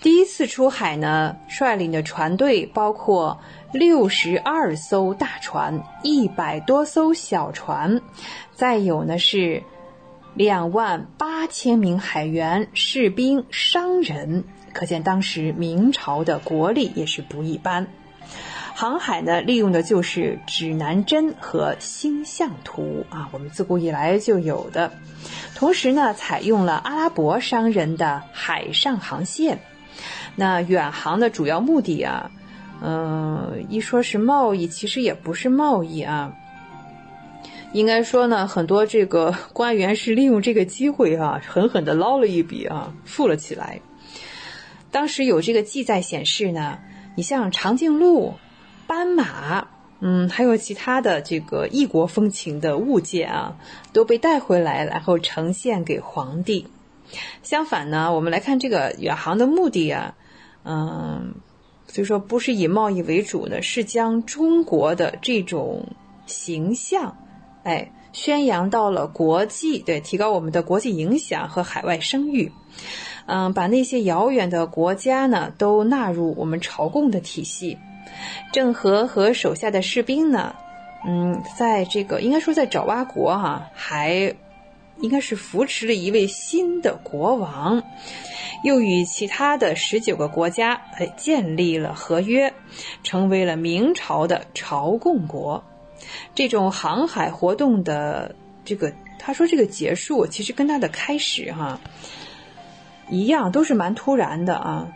[0.00, 3.38] 第一次出海呢，率领的船队包括。
[3.72, 8.00] 六十二艘大船，一百多艘小船，
[8.54, 9.62] 再有呢是
[10.34, 17.86] 两万八千名海员、士兵、商人，可见当时明朝的国力也是不一般。
[18.74, 24.92] 航海呢，利用的就是指南针和星象图啊，我们自古以来就有的。
[25.54, 29.58] 同时呢，采用了阿拉伯商人的海上航线。
[30.36, 32.30] 那远航的主要目的啊。
[32.80, 36.32] 嗯，一说是贸易，其实也不是贸易啊。
[37.72, 43.80] 应该说呢，很多这个官员是利用这个机会啊， 狠狠的捞了一笔啊，富了起来。
[44.90, 46.78] 当时有这个记载显示呢，
[47.14, 48.34] 你像长颈鹿、
[48.86, 49.68] 斑马，
[50.00, 53.56] 嗯，还有其他的这个异国风情的物件啊，
[53.92, 56.68] 都被带回来，然后呈现给皇帝。
[57.42, 60.14] 相反呢，我们来看这个远航的目的啊。
[60.64, 61.34] 嗯，
[61.98, 65.84] 所以说不是以贸易为主的，是将中国的这种
[66.26, 67.12] 形象，
[67.64, 72.52] 哎，宣扬到了国际，对，提高我们的国际影响和海外声誉。
[73.26, 77.76] 嗯，把那些遥远的国家呢，都纳入我们朝贡的体系。
[78.52, 80.54] 郑和和手下的士兵呢，
[81.04, 84.32] 嗯，在这个应该说在爪哇国哈，还
[85.00, 87.82] 应该是扶持了一位新的国王，
[88.64, 92.52] 又与其他的十九个国家哎建立了合约，
[93.02, 95.64] 成为了明朝的朝贡国。
[96.34, 98.34] 这种航海活动的
[98.64, 101.80] 这个，他说这个结束，其实跟他的开始哈。
[103.10, 104.88] 一样都是蛮突然的啊！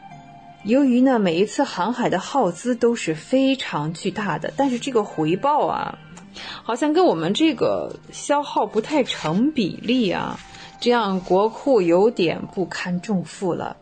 [0.64, 5.98] 由于呢，每一次航海的耗资都是非常巨大的，但是这个回报啊，
[6.62, 10.38] 好像跟我们这个消耗不太成比例啊，
[10.80, 13.76] 这样国库有点不堪重负了。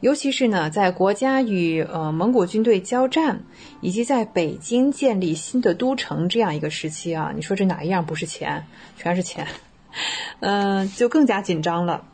[0.00, 3.42] 尤其是呢，在国家与呃蒙古军队交战，
[3.80, 8.64] 以及在北京建立新的都城这样一个时期啊，你说这哪一样不是钱？
[8.96, 9.46] 全是钱，
[10.40, 12.04] 嗯， 就更加紧张了。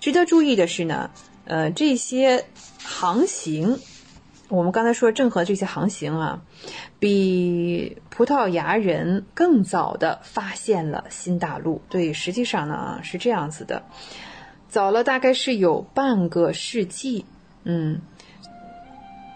[0.00, 1.10] 值得注意的是呢，
[1.44, 2.44] 呃，这些
[2.82, 3.78] 航行，
[4.48, 6.40] 我们刚才说郑和这些航行啊，
[6.98, 11.80] 比葡萄牙人更早的发现了新大陆。
[11.88, 13.82] 对，实际上呢是这样子的，
[14.68, 17.24] 早了大概是有半个世纪。
[17.64, 18.00] 嗯，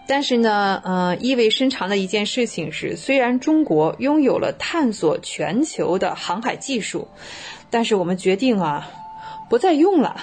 [0.07, 7.07] 但是呢，呃，意味深长的一件事情是，虽然中国拥有了探索全球的航海技术，
[7.69, 8.89] 但是我们决定啊。
[9.49, 10.15] 不再用了。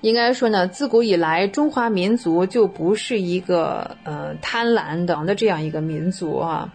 [0.00, 6.72] 应该说呢，自古以来，中华民族就不是一个呃贪婪的的这样一个民族啊。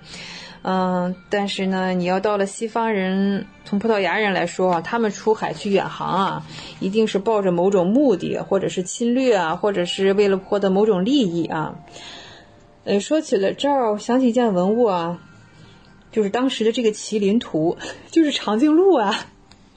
[0.65, 6.45] 嗯，但是呢，你要到了西方人，从葡萄牙人来说啊，他们出海去远航啊，
[6.79, 11.75] 一定是抱着某种目的，或者是侵略啊，或者是为了获得某种利益啊。
[12.85, 15.19] 呃，说起了这儿，我想起一件文物啊，
[16.13, 17.77] 就是当时的这个麒麟图，
[18.09, 19.27] 就是长颈鹿啊。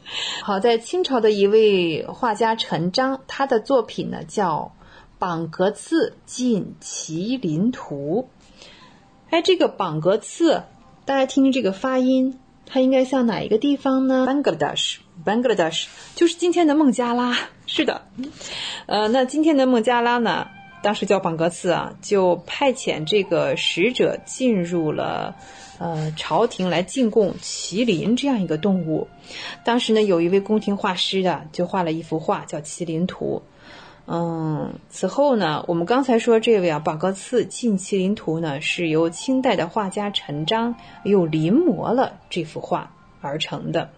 [0.43, 4.73] 好，在清朝的一位画家陈章，他的作品呢叫
[5.19, 8.29] 《榜格次进麒麟图》。
[9.31, 10.63] 哎，这个榜格次，
[11.05, 17.37] 大家听听这个发音，它应该像哪一个地方呢？Bangladesh，Bangladesh 就是今天的孟加拉。
[17.67, 18.03] 是的，
[18.87, 20.47] 呃，那今天的孟加拉呢，
[20.83, 25.35] 当时叫榜格次啊，就派遣这个使者进入了。
[25.79, 29.09] 呃，朝廷来进贡麒麟这样一个动物，
[29.63, 33.43] 当时呢，有一位宫廷画师的就画了一幅画，叫《麒麟图》。
[34.09, 43.91] 嗯，此后呢，我们刚才说这位啊，宝格次进麒麟图呢，是由清代的画家陈章又临摹了这幅画而成的。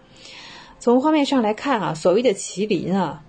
[0.79, 3.23] 从画面上来看啊，所谓的麒麟啊，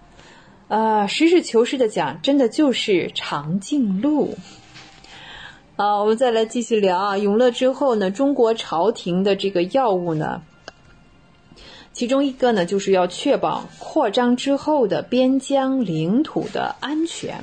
[0.69, 4.37] 呃，实事求是的讲，真的就是长颈鹿。
[5.83, 7.17] 好，我们再来继续聊啊。
[7.17, 10.43] 永乐之后呢，中国朝廷的这个要务呢，
[11.95, 17.43] 其中一个呢，就是要确保扩张之后的边疆领土的安全。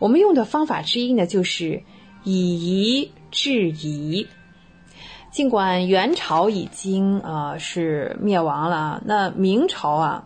[0.00, 1.80] 我们用的方法之一呢，就是
[2.24, 4.26] 以夷制夷。
[5.30, 10.24] 尽管元朝已经啊是灭亡了，那明朝啊。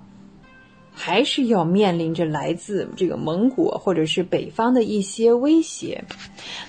[0.98, 6.04] 还是要面临着来自这个蒙古或者是北方的一些威胁。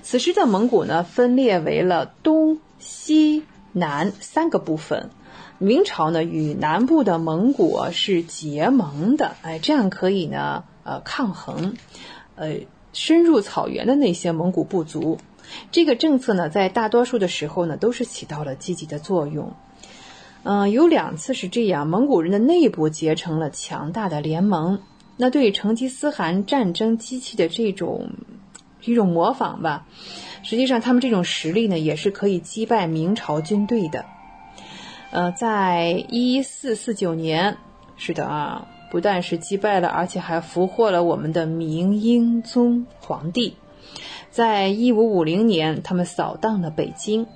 [0.03, 3.43] 此时的蒙古呢，分裂为了东西
[3.73, 5.10] 南三个部分。
[5.57, 11.73] 明朝呢，与南部的蒙古是结盟的，哎，这样可以呢，呃，抗衡，
[12.35, 12.60] 呃，
[12.93, 15.18] 深入草原的那些蒙古部族。
[15.72, 19.51] 这个政策呢，在大多数的时候呢，都是起到了积极的作用。
[20.44, 24.80] 嗯，有两次是这样，蒙古人的内部结成了强大的联盟。
[25.18, 28.11] 那对成吉思汗战争机器的这种
[28.86, 29.86] 一种模仿吧，
[30.44, 34.06] 实际上他们这种实力呢，也是可以击败明朝军队的。
[35.11, 37.57] 呃，在一四四九年，
[37.98, 43.57] 是的啊，不但是击败了，而且还俘获了我们的明英宗皇帝。
[44.32, 47.28] 在一五五零年，他们扫荡了北京。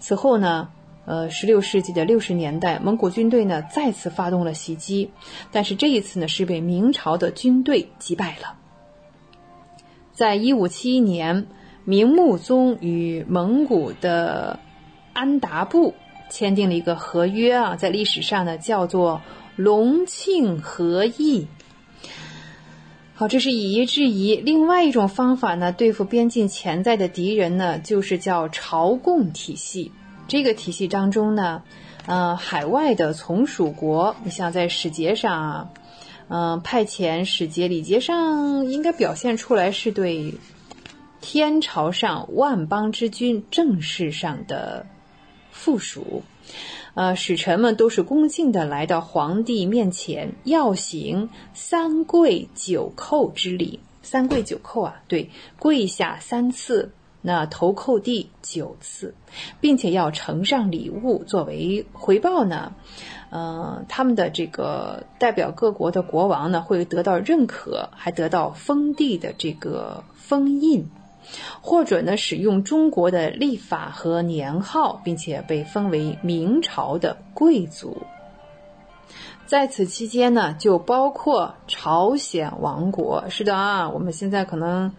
[0.00, 0.68] 此后呢？
[1.04, 5.10] 呃，十六世纪的六十年代，蒙古军队呢再次发动了袭击，
[5.50, 8.56] 但是这一次呢是被明朝的军队击败了。
[10.12, 11.48] 在一五七一年，
[11.84, 14.60] 明穆宗与蒙古的
[15.12, 15.94] 安达部
[16.30, 19.20] 签订了一个合约啊，在历史上呢叫做
[19.56, 21.48] 隆庆和议。
[23.14, 24.36] 好，这是以夷制夷。
[24.36, 29.90] 另外一种方法呢，对付边境潜在的敌人呢，就是叫朝贡体系。
[30.28, 31.62] 这个体系当中呢，
[32.06, 35.70] 呃，海外的从属国，你像在使节上啊，
[36.28, 40.34] 嗯，派遣使节礼节上应该表现出来是对
[41.20, 44.86] 天朝上万邦之君正式上的
[45.50, 46.22] 附属。
[46.94, 53.80] 呃，使臣们都是恭敬的来到皇帝面前，要行三跪九叩之礼。
[54.02, 56.92] 三跪九叩啊，对，跪下三次，
[57.22, 59.14] 那头叩地九次，
[59.60, 62.72] 并且要呈上礼物作为回报呢。
[63.30, 70.90] 呃，他们的这个代表各国的国王呢，会得到认可，还得到封地的这个封印。
[71.62, 78.02] 或者呢，使用中国的历法和年号，并且被封为明朝的贵族。
[79.46, 83.24] 在此期间呢，就包括朝鲜王国。
[83.30, 84.92] 是的啊，我们现在可能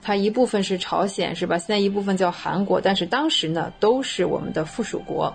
[0.00, 1.58] 它一部分是朝鲜，是吧？
[1.58, 5.34] 现在一部分叫韩国，但是当时呢，都是我们的附属国。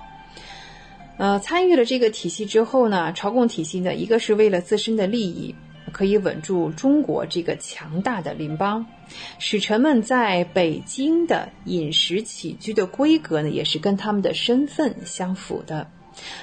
[1.17, 5.53] 呃，参与了这个体系之后呢，朝贡体系呢，一个是为了自身的利益。
[5.91, 8.83] 可以稳住中国这个强大的邻邦，
[9.37, 15.87] 使臣们在北京的饮食起居的规格呢，也是跟他们的身份相符的。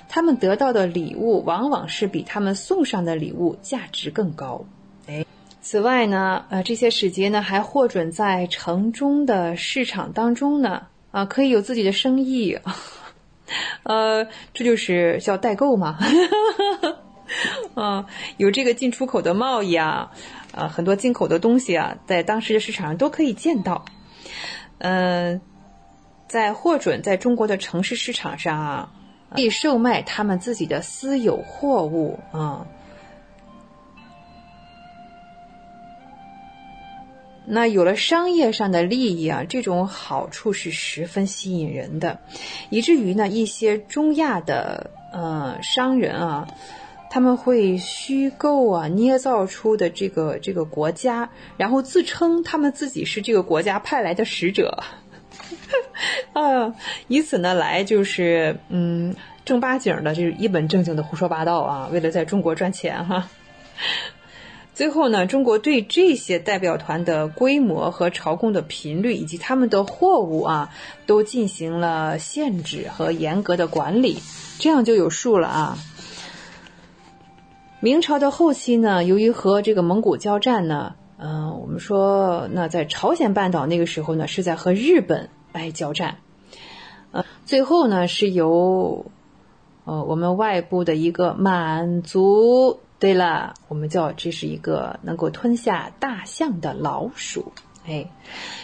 [0.09, 4.65] 他们得到的礼物往往是比他们送上的礼物价值更高。
[5.71, 12.59] 此外呢，呃，这些使节呢还获准在城中的市场当中呢，啊，可以有自己的生意。
[13.85, 15.97] 呃，这就是叫代购嘛。
[17.77, 18.05] 嗯，
[18.37, 20.11] 有这个进出口的贸易啊，
[20.57, 23.85] 呃，很多进口的东西啊，在当时的市场上都可以见到。
[24.79, 25.41] 嗯，
[26.27, 28.93] 在获准在中国的城市市场上啊，
[29.31, 32.67] 可以售卖他们自己的私有货物啊。
[37.51, 42.21] 那有了商业上的利益啊，这种好处是十分吸引人的，
[42.71, 46.49] 以至于呢，一些中亚的呃商人啊。
[47.13, 54.85] 他们会虚构啊，捏造出的这个这个国家，然后自称他们自己是这个国家派来的使者，
[56.33, 56.73] 啊，
[57.09, 63.29] 以此呢来就是嗯正八经的，就是一本正经的胡说八道啊，为了在中国赚钱哈。
[64.81, 70.71] 最后呢，中国对这些代表团的规模和朝贡的频率以及他们的货物啊，
[71.05, 74.17] 都进行了限制和严格的管理，
[74.59, 75.79] 这样就有数了啊。
[77.81, 86.17] 明朝的后期呢，由于和这个蒙古交战呢，嗯，我们说那在朝鲜半岛那个时候呢，是在和日本来交战，
[87.11, 89.05] 呃，最后呢是由，
[89.85, 97.51] 呃，我们外部的一个满族，对了，我们叫这是一个能够吞下大象的老鼠，
[97.87, 98.11] 哎，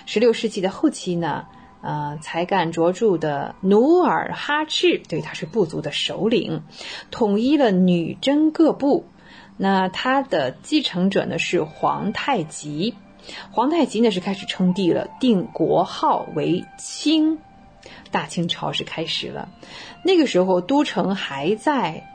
[0.05, 1.47] 十六世纪的后期呢，
[1.81, 6.65] 呃，才干卓著的努尔哈赤，对，他是部族的首领，
[7.11, 9.07] 统一了女真各部。
[9.57, 12.95] 那他的继承者呢是皇太极，
[13.53, 17.39] 皇太极呢是开始称帝了，定国号为清，
[18.11, 19.49] 大清朝是开始了。
[20.03, 22.13] 那个时候都城还在。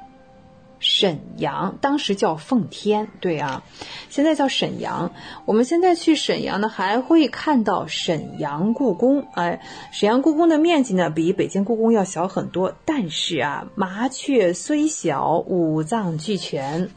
[0.82, 3.62] 沈阳当时叫奉天，对啊，
[4.10, 5.14] 现在叫沈阳。
[5.46, 9.28] 我们现在去沈阳呢，还会看到沈阳故宫。
[9.36, 16.90] 哎，沈阳故宫的面积呢，比北京故宫要小很多，但是啊，麻雀虽小，五脏俱全。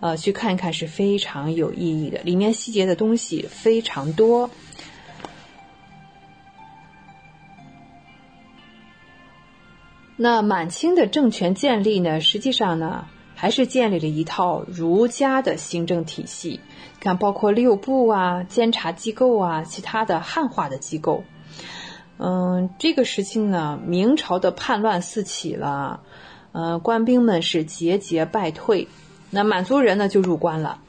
[0.00, 4.50] 呃，去看一看是非常有意义的，里面细节的东西非常多。
[10.16, 13.06] 那满清的政权建立呢，实际上呢。
[13.40, 16.58] 还是建立了一套儒家的行政体系，
[16.98, 21.22] 看包括六部啊、监察机构啊、其他的汉化的机构。
[22.18, 26.00] 嗯，这个时期呢，明朝的叛乱四起了，
[26.50, 28.88] 呃，官兵们是节节败退，
[29.30, 30.80] 那满族人呢就入关了，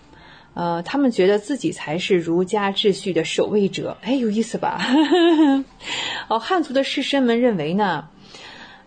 [0.55, 4.81] 呃，他们觉得自己才是儒家秩序的守卫者，哎，有意思吧？
[6.29, 8.07] 哦，汉族的士绅们认为呢，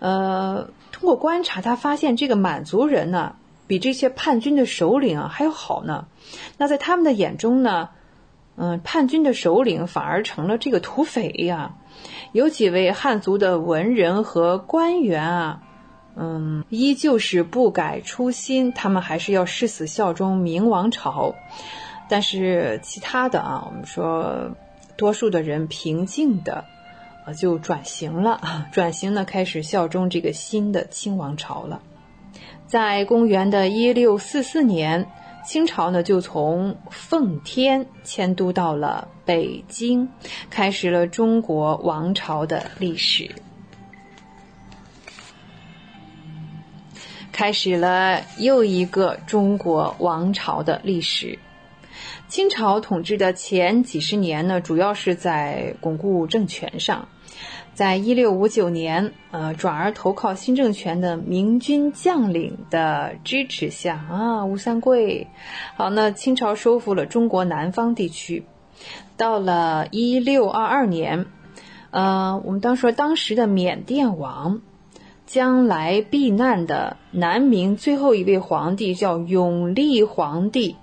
[0.00, 3.36] 呃，通过观察，他发现这个满族人呢。
[3.72, 6.06] 比这些叛军的首领啊还要好呢。
[6.58, 7.88] 那在他们的眼中呢，
[8.54, 11.76] 嗯，叛军的首领反而成了这个土匪呀。
[12.32, 15.62] 有几位汉族的文人和官员啊，
[16.16, 21.34] 嗯，依旧是不改初心，他们还是要誓死效忠明王朝。
[22.10, 24.50] 但是其他的啊，我们说
[24.98, 26.66] 多数的人平静的
[27.24, 28.38] 啊就转型了，
[28.70, 31.80] 转型呢开始效忠这个新的清王朝了。
[32.72, 35.06] 在公元的一六四四年，
[35.44, 40.08] 清朝呢就从奉天迁都到了北京，
[40.48, 43.30] 开始了中国王朝的历史。
[47.30, 51.38] 开始了又一个中国王朝的历史。
[52.28, 57.06] 清朝统治的前几十年呢，主要是在巩固政权上。
[57.74, 65.26] 在一六五九年，呃，转而投靠新政权的明军将领的支持下啊，吴三桂，
[65.74, 68.44] 好，那清朝收复了中国南方地区。
[69.16, 71.24] 到了一六二二年，
[71.90, 74.60] 呃，我们当说当时的缅甸王，
[75.24, 80.76] 将来避难的南明最后一位皇帝叫永历皇帝，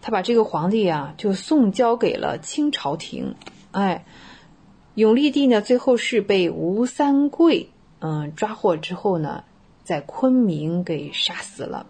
[0.00, 3.34] 他把这个皇帝啊就送交给了清朝廷，
[3.72, 4.06] 哎。
[4.98, 7.70] 永历帝呢，最后是被吴三桂
[8.00, 9.44] 嗯抓获之后呢，
[9.84, 11.86] 在昆明给杀死了。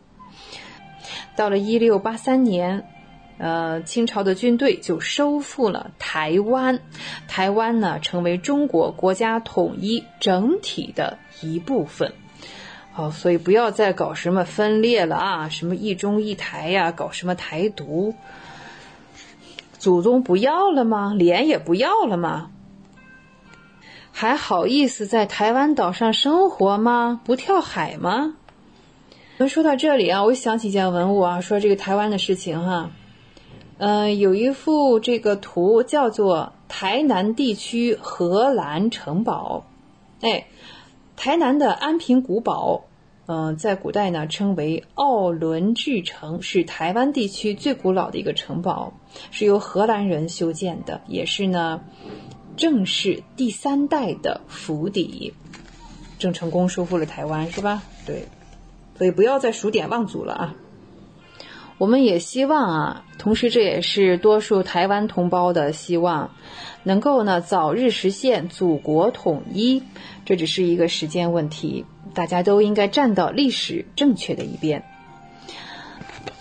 [1.34, 2.86] 到了一六八三年，
[3.38, 6.80] 呃，清朝的军队就收复了台湾，
[7.26, 12.12] 台湾呢成为中国国家统一整体的一部分。
[12.92, 18.14] 好，所以不要再搞什么分裂了啊，什么一中一台呀，搞什么台独，
[19.78, 21.14] 祖宗不要了吗？
[21.14, 22.50] 脸也不要了吗？
[24.12, 27.20] 还好意思在台湾岛上生活吗？
[27.24, 28.34] 不跳海吗？
[29.36, 32.90] 那说到这里啊，我想起一件文物啊，说这个台湾的事情哈。
[33.76, 39.64] 嗯，有一幅这个图叫做台南地区荷兰城堡。
[40.20, 40.48] 哎，
[41.16, 42.86] 台南的安平古堡，
[43.26, 48.94] 嗯，在古代呢称为奥伦治城，是台湾地区最古老的一个城堡，
[49.30, 51.82] 是由荷兰人修建的，也是呢。
[52.58, 55.32] 正是第三代的府邸，
[56.18, 57.82] 郑成功收复了台湾，是吧？
[58.04, 58.26] 对，
[58.98, 60.54] 所以不要再数典忘祖了啊！
[61.78, 66.32] 我们也希望啊，同时这也是多数台湾同胞的希望，
[66.82, 69.84] 能够呢早日实现祖国统一。
[70.24, 74.84] 这只是一个时间问题，大家都应该站到历史正确的一边。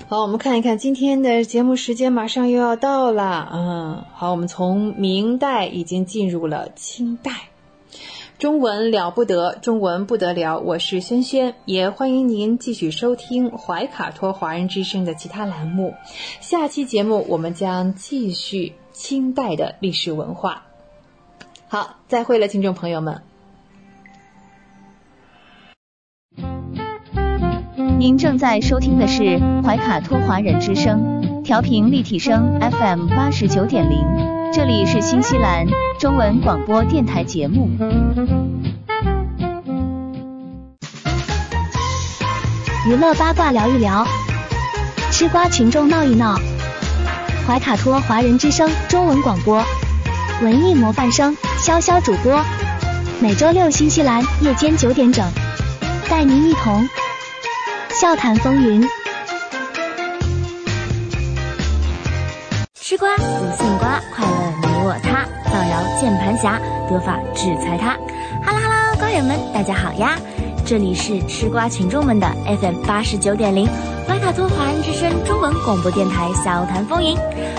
[0.09, 3.49] 好，我们看一看今天的节目时间马上又要到了。
[3.53, 7.49] 嗯，好，我们从明代已经进入了清代，
[8.39, 10.59] 中文了不得，中文不得了。
[10.59, 15.93] 我是轩轩，也欢迎您继续收听怀卡托华人之声的其他栏目。
[16.39, 20.67] 下期节目我们将继续清代的历史文化。
[21.67, 23.23] 好，再会了，听众朋友们。
[27.97, 34.05] 您正在收听的是怀卡托华人之声，调频立体声 FM 八十九点零，
[34.53, 35.65] 这里是新西兰
[35.99, 37.67] 中文广播电台节目。
[42.85, 44.05] 娱乐八卦聊一聊，
[45.09, 46.39] 吃瓜群众闹一闹。
[47.47, 49.63] 怀卡托华人之声中文广播，
[50.43, 52.39] 文艺模范生潇潇主播，
[53.19, 55.25] 每周六新西兰夜间九点整，
[56.07, 56.87] 带您一同。
[57.99, 58.87] 笑谈风云，
[62.75, 63.23] 吃瓜不
[63.57, 67.97] 姓瓜，快乐你我他，造谣键盘侠，得法制裁他。
[68.45, 70.15] 哈喽哈喽，瓜友们，大家好呀！
[70.63, 72.27] 这里是吃瓜群众们的
[72.61, 73.67] FM 八十九点零，
[74.07, 77.17] 怀卡托华人之声中文广播电台笑谈风云，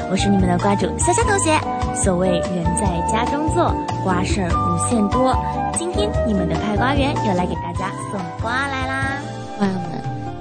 [0.08, 1.58] 我是你们的瓜主潇潇同学。
[1.96, 3.74] 所谓人在家中坐，
[4.04, 5.36] 瓜事儿无限多。
[5.76, 9.18] 今天你们的派瓜员又来给大家送瓜来啦，
[9.58, 9.87] 瓜友们。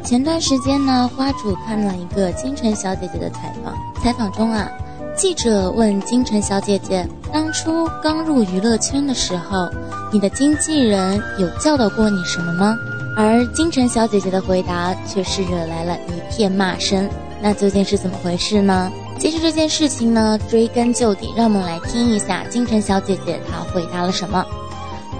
[0.07, 3.73] 前段时间呢，花主看了一个金晨小姐姐的采访。
[4.01, 4.65] 采访中啊，
[5.17, 9.69] 记者问金晨小姐姐，当初刚入娱乐圈的时候，
[10.09, 12.73] 你的经纪人有教导过你什么吗？
[13.17, 17.09] 而金晨小姐姐的回答却是惹来了一片骂声。
[17.41, 18.89] 那究竟是怎么回事呢？
[19.19, 24.45] 其实这件事情呢，追根究底，让我们来听一下金晨小姐姐她回答了什么。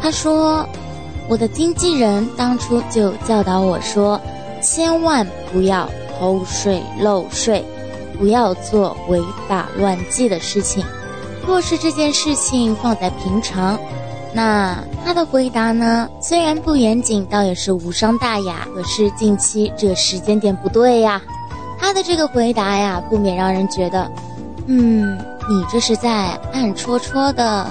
[0.02, 0.66] 她说
[1.28, 4.18] ：“我的经纪人当初就教导我说。”
[4.70, 5.90] 千万不要
[6.20, 7.64] 偷税漏税，
[8.20, 9.18] 不要做违
[9.48, 10.84] 法乱纪的事情。
[11.48, 13.80] 若是这件事情放在平常，
[14.34, 16.10] 那他的回答呢？
[16.22, 18.68] 虽然不严谨，倒也是无伤大雅。
[18.76, 21.22] 可是近期这时间点不对呀，
[21.80, 24.12] 他的这个回答呀，不免让人觉得，
[24.68, 25.18] 嗯，
[25.50, 27.66] 你这是在暗戳戳的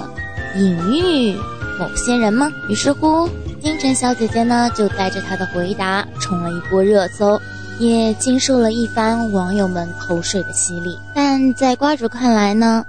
[0.55, 1.37] 隐喻
[1.79, 2.49] 某些人吗？
[2.67, 3.29] 于是乎。
[3.61, 7.39] 金晨小姐姐呢，就带着她的回答冲了一波热搜，
[7.79, 10.97] 也经受了一番网友们口水的洗礼。
[11.13, 12.85] 但在瓜主看来呢，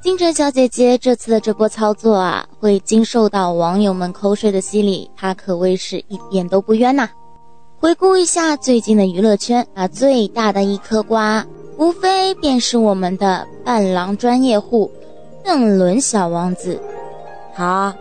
[0.00, 7.08] 金晨小姐姐这次的这波操作啊，会经受到网友们口水的洗礼，她可谓是一点都不冤呐。
[7.78, 11.44] 回顾一下最近的娱乐圈，啊，最大的一颗瓜，
[11.76, 14.90] 无非便是我们的伴郎专业户
[15.44, 16.80] 邓伦小王子。
[17.54, 17.92] 好，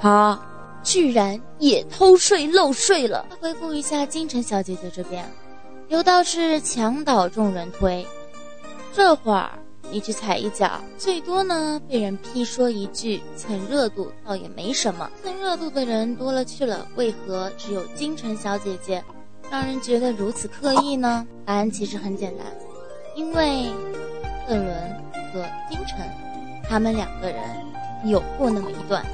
[0.00, 0.45] 好。
[0.86, 3.26] 居然也偷税漏税了。
[3.40, 5.28] 回顾一下金晨小姐姐这边，
[5.88, 8.06] 有道是墙倒众人推，
[8.94, 9.50] 这会儿
[9.90, 15.10] 你去踩一脚，最多呢被人批说一句蹭热度，倒也没什么。
[15.24, 19.02] 蹭热度的人多了去了，为何只有金晨小姐姐
[19.50, 21.26] 让人觉得如此刻意呢？
[21.44, 22.46] 答案其实很简单，
[23.16, 23.66] 因为
[24.46, 24.72] 邓伦
[25.32, 25.98] 和金晨
[26.62, 27.40] 他们两个人
[28.04, 29.04] 有过那么一段。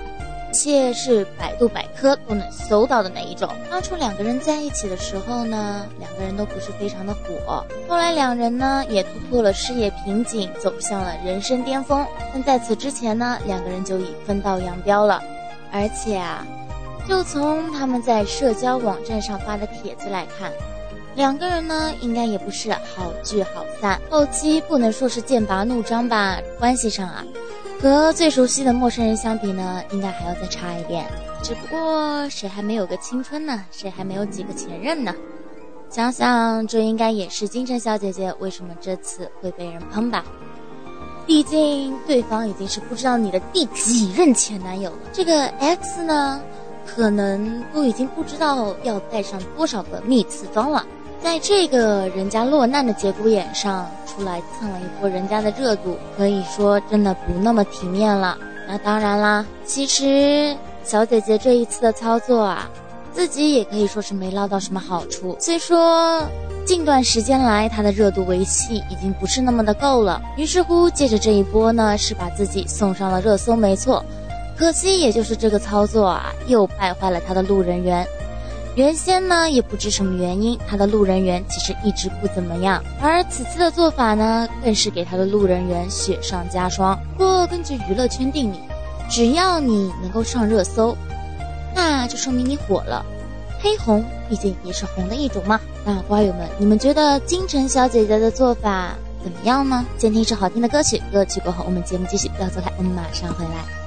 [0.53, 3.49] 且是百度百科都能搜到的那一种。
[3.71, 7.65] 当初两个人在一起的时候呢，两个人都不是非常的火。
[7.89, 12.07] 后来两人呢也突破了事业瓶颈，走向了人生巅峰。
[12.33, 15.23] 但在此之前呢，两个人就已分道扬镳了。
[15.73, 16.47] 而且啊，
[17.09, 20.53] 就从他们在社交网站上发的帖子来看，
[21.15, 24.01] 两个人呢应该也不是好聚好散。
[24.11, 27.25] 后期不能说是剑拔弩张吧，关系上啊。
[27.83, 31.05] 和最熟悉的陌生人相比呢，应该还要再差一点。
[31.43, 33.65] 只不过谁还没有个青春呢？
[33.73, 35.13] 谁还没有几个前任呢？
[35.91, 40.25] 想想这应该也是金晨小姐姐为什么这次会被人喷吧？
[41.27, 44.99] 毕竟对方已经是不知道你的第几任前男友了。
[45.13, 46.41] 这个 X 呢，
[46.87, 50.87] 可能都已经不知道要带上多少个幂次方了。
[51.23, 58.37] 在这个人家落难的节骨眼上出来蹭了一波人家的热度，可以说真的不那么体面了。
[58.69, 62.69] 那当然啦，其实小姐姐这一次的操作啊，
[63.13, 65.37] 自己也可以说是没捞到什么好处。
[65.39, 66.23] 虽说
[66.65, 74.05] 近段时间来她的热度维系已经不是那么的够了，于是乎借着这一波呢，是把自己送上了热搜，没错。
[74.57, 78.07] 可惜也就是这个操作啊，又败坏了她的路人缘。
[78.75, 86.99] 原先呢也不知什么原因，他的路人缘其实一直不怎么样，而此次的做法呢，更是给他的路人缘雪上加霜。
[87.19, 88.57] 不过根据娱乐圈定理，
[89.11, 90.97] 只要你能够上热搜，
[91.75, 93.05] 那就说明你火了。
[93.61, 95.61] 黑红毕竟也是红的一种嘛。
[95.85, 99.85] 那瓜友们，你们觉得金晨小姐姐的做法怎么样呢？
[99.99, 103.82] 先听一首好听的歌曲，歌曲过后我们节目继续，不要走开，我们马上回来。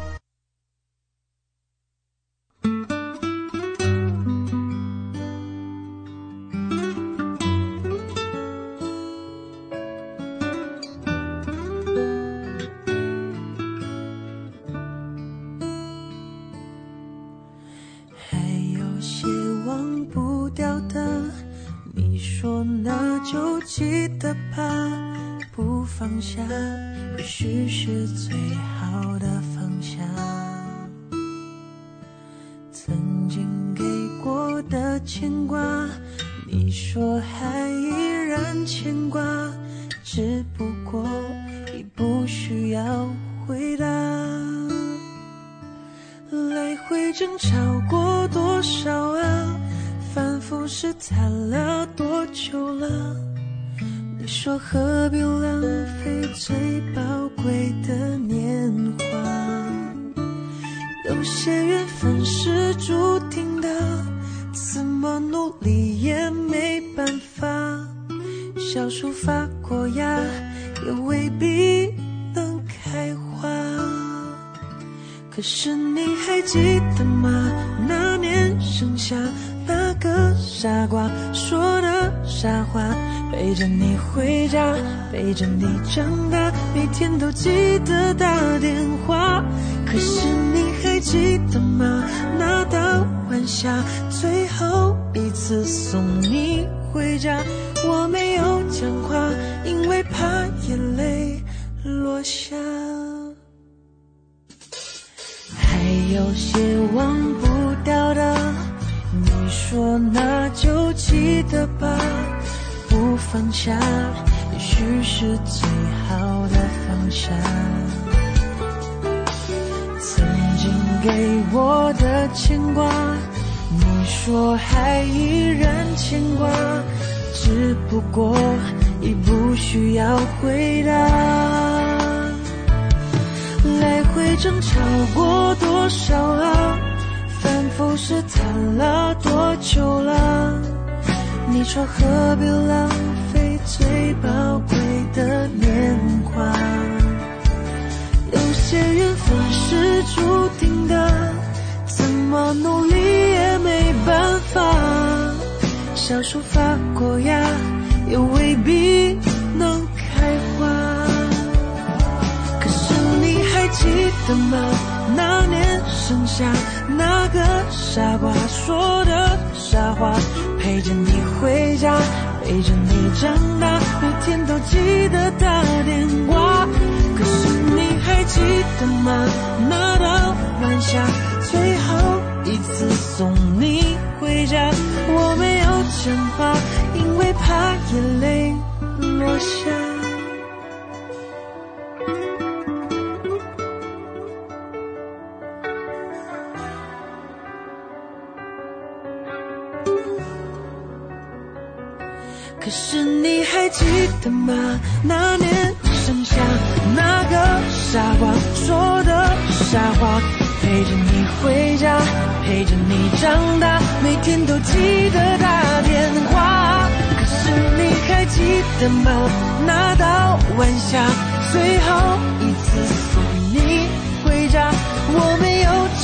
[85.89, 88.34] 长大，每天都记得打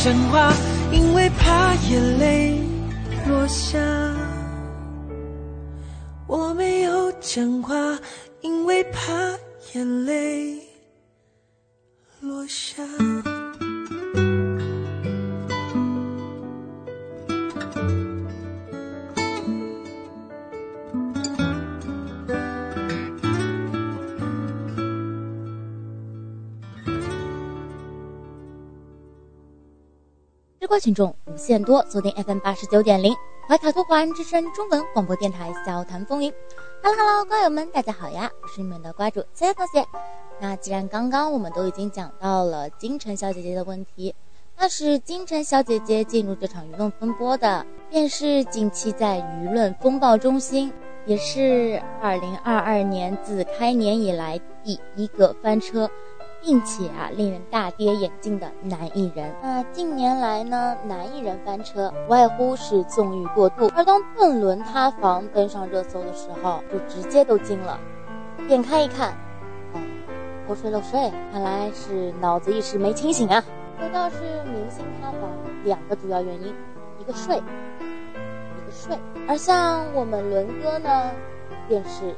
[0.03, 0.51] 讲话，
[0.91, 2.59] 因为怕眼泪
[3.27, 3.77] 落下。
[6.25, 7.99] 我没有讲话，
[8.41, 9.11] 因为怕
[9.73, 10.59] 眼泪
[12.19, 12.83] 落下。
[30.71, 33.13] 瓜群众无限多，锁定 FM 八十九点零。
[33.45, 36.31] 怀卡托华人之声中文广播电台《笑谈风云》
[36.81, 38.31] ，Hello Hello，瓜友们，大家好呀！
[38.41, 39.85] 我是你们的瓜主小小同学。
[40.39, 44.15] 那既然刚刚我们都已经讲到了金晨小姐姐的问题，
[44.57, 50.71] 那是金晨小姐姐进入这场舆论风波的，便是近期在舆论风暴中心，
[51.05, 55.91] 也是二零二二年自开年以来第一个翻车。
[56.41, 59.33] 并且啊，令人大跌眼镜的男艺人。
[59.41, 63.71] 那近年来呢，男艺人翻车，无外乎是纵欲过度。
[63.75, 67.79] 而当邓伦塌房登上热搜的时候，就直接都惊了。
[68.47, 69.11] 点开一看，
[69.73, 69.79] 哦，
[70.47, 73.43] 偷税漏税，看来是脑子一时没清醒啊。
[73.79, 75.29] 说倒是明星塌房，
[75.63, 76.53] 两个主要原因，
[76.99, 78.97] 一个税，一个税。
[79.27, 81.11] 而像我们伦哥呢，
[81.67, 82.15] 便是。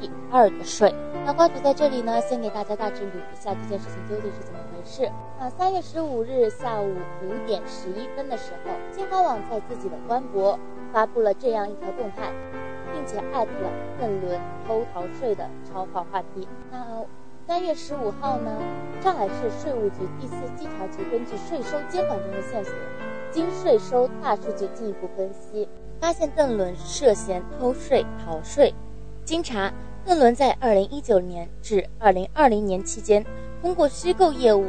[0.00, 0.94] 第二个税，
[1.24, 5.10] 那瓜主在这里呢，先给大家大致捋一下这件事情究竟是怎么回事。
[5.38, 10.58] 那三月十五日下午五点十一分的时候，新华网在自己的官博
[10.92, 12.30] 发布了这样一条动态，
[12.92, 13.70] 并且艾特了
[14.00, 16.46] 邓伦偷逃税的超话话题。
[16.70, 17.04] 那
[17.46, 18.50] 三月十五号呢，
[19.00, 22.74] 上海市税务局第四稽查局根据税收监管中的线索，
[23.30, 25.68] 经税收大数据进一步分析，
[26.00, 28.74] 发现邓伦涉嫌偷税逃税。
[29.26, 29.72] 经查，
[30.04, 33.26] 邓伦在二零一九年至二零二零年期间，
[33.60, 34.64] 通过虚构业务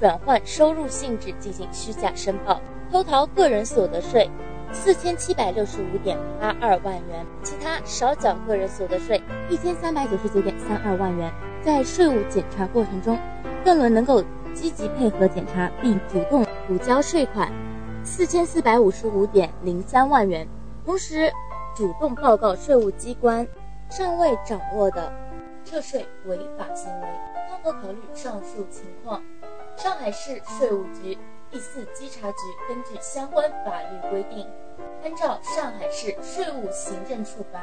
[0.00, 2.58] 转换收入性质进行虚假申报，
[2.90, 4.26] 偷逃个人所得税
[4.72, 9.20] 四千七百六十五点八二万元，其他少缴个人所得税
[9.50, 11.30] 一千三百九十九点三二万元。
[11.62, 13.18] 在税务检查过程中，
[13.62, 14.24] 邓伦能够
[14.54, 17.52] 积极配合检查，并主动补交税款
[18.02, 20.48] 四千四百五十五点零三万元，
[20.86, 21.30] 同时
[21.76, 23.46] 主动报告税务机关。
[23.90, 25.12] 尚未掌握的
[25.64, 27.08] 撤税违法行为，
[27.48, 29.20] 综合考虑上述情况，
[29.76, 31.18] 上海市税务局
[31.50, 32.36] 第四稽查局
[32.68, 34.46] 根据相关法律规定，
[35.02, 37.62] 按照上海市税务行政处罚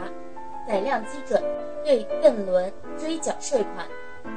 [0.67, 1.41] 载量基准，
[1.85, 3.87] 对邓伦追缴税款、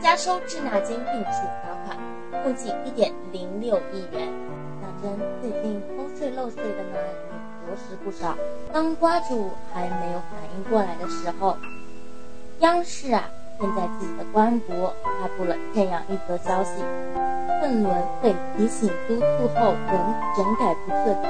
[0.00, 1.30] 加收滞纳金并处
[1.60, 1.98] 罚款，
[2.44, 4.32] 共计一点零六亿元。
[4.80, 8.36] 讲真，最近偷税漏税的呢也着实不少。
[8.72, 11.56] 当瓜主还没有反应过来的时候。
[12.60, 13.24] 央视啊，
[13.58, 16.82] 便在自己的官博发布了这样一则消息：
[17.62, 17.90] 邓伦
[18.22, 21.28] 被提醒督促后仍整改不彻底。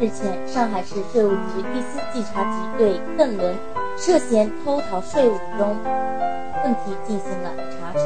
[0.00, 3.54] 日前，上海市税务局第四稽查局对邓伦
[3.98, 5.76] 涉嫌偷逃税务中
[6.64, 7.98] 问题进行了查处。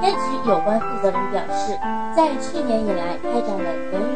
[0.00, 1.76] 该局有关负责人表示，
[2.14, 4.13] 在去年以来开展的文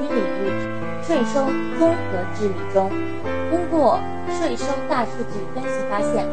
[1.09, 1.41] 税收
[1.79, 2.91] 综合治理中，
[3.49, 3.99] 通过
[4.39, 6.29] 税收大数据分析发现。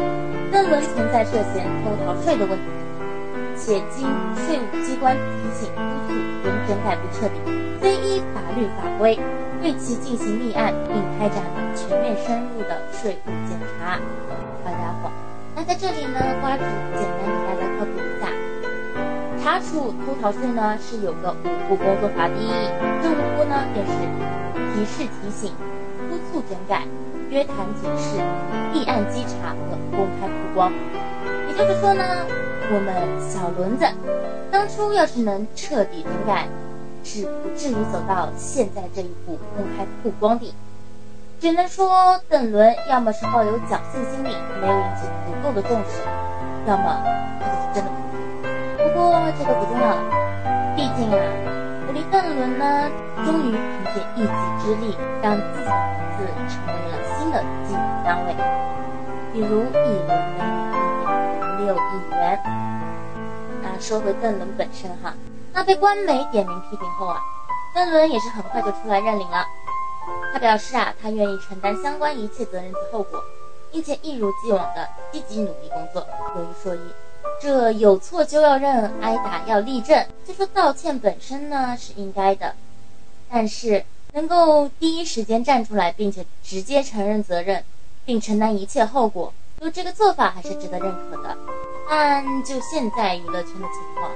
[0.52, 2.66] 邓伦存在涉嫌偷逃税的问题，
[3.56, 7.40] 且经税务机关提醒督促，仍整改不彻底，
[7.80, 9.18] 非依法律法规，
[9.62, 13.98] 对其进行立案，并开展了全面深入的税务检查。
[14.62, 15.10] 好家伙，
[15.56, 16.64] 那在这里呢，瓜主
[17.00, 18.28] 简单给大家科普一下，
[19.46, 22.34] 查处偷逃税呢是有个五步工作法的，
[23.04, 23.94] 这五步呢便是
[24.74, 25.54] 提示提醒、
[26.10, 26.82] 督促整改。
[27.30, 28.18] 约谈警示、
[28.74, 30.74] 立案稽查和公开曝光。
[31.48, 32.04] 也就是说呢，
[32.72, 33.86] 我们小轮子
[34.52, 36.48] 当初要是能彻底整改，
[37.04, 40.52] 是不至于走到现在这一步公开曝光的。
[41.40, 46.02] 只能说邓伦要么是抱有侥幸心理，没有引起足够的重视，
[46.68, 47.04] 要么
[47.40, 47.92] 他就是真的
[48.96, 50.02] 不过这个不重要了，
[50.74, 51.20] 毕竟啊，
[51.86, 52.90] 我离邓伦呢，
[53.26, 54.32] 终于凭借一己
[54.64, 58.34] 之力，让自己的名字成为了新的计量单位，
[59.34, 62.40] 比如一轮每年一点六亿元。
[63.62, 65.14] 那说回邓伦本身哈，
[65.52, 67.20] 那被官媒点名批评后啊，
[67.74, 69.46] 邓伦也是很快就出来认领了。
[70.32, 73.22] 他表示啊，他愿意承担相关一切责任及后果，
[73.74, 76.08] 并且一如既往的积极努力工作。
[76.38, 76.80] 有一说一，
[77.42, 80.06] 这有错就要认，挨打要立正。
[80.26, 82.56] 就说道歉本身呢是应该的，
[83.30, 87.64] 但是能够第一时间站出来，并且直接承认责任，
[88.06, 91.38] 并承担一切后果，就这个做法还是值得认可的。
[91.90, 94.12] 但就现在娱乐圈的情况，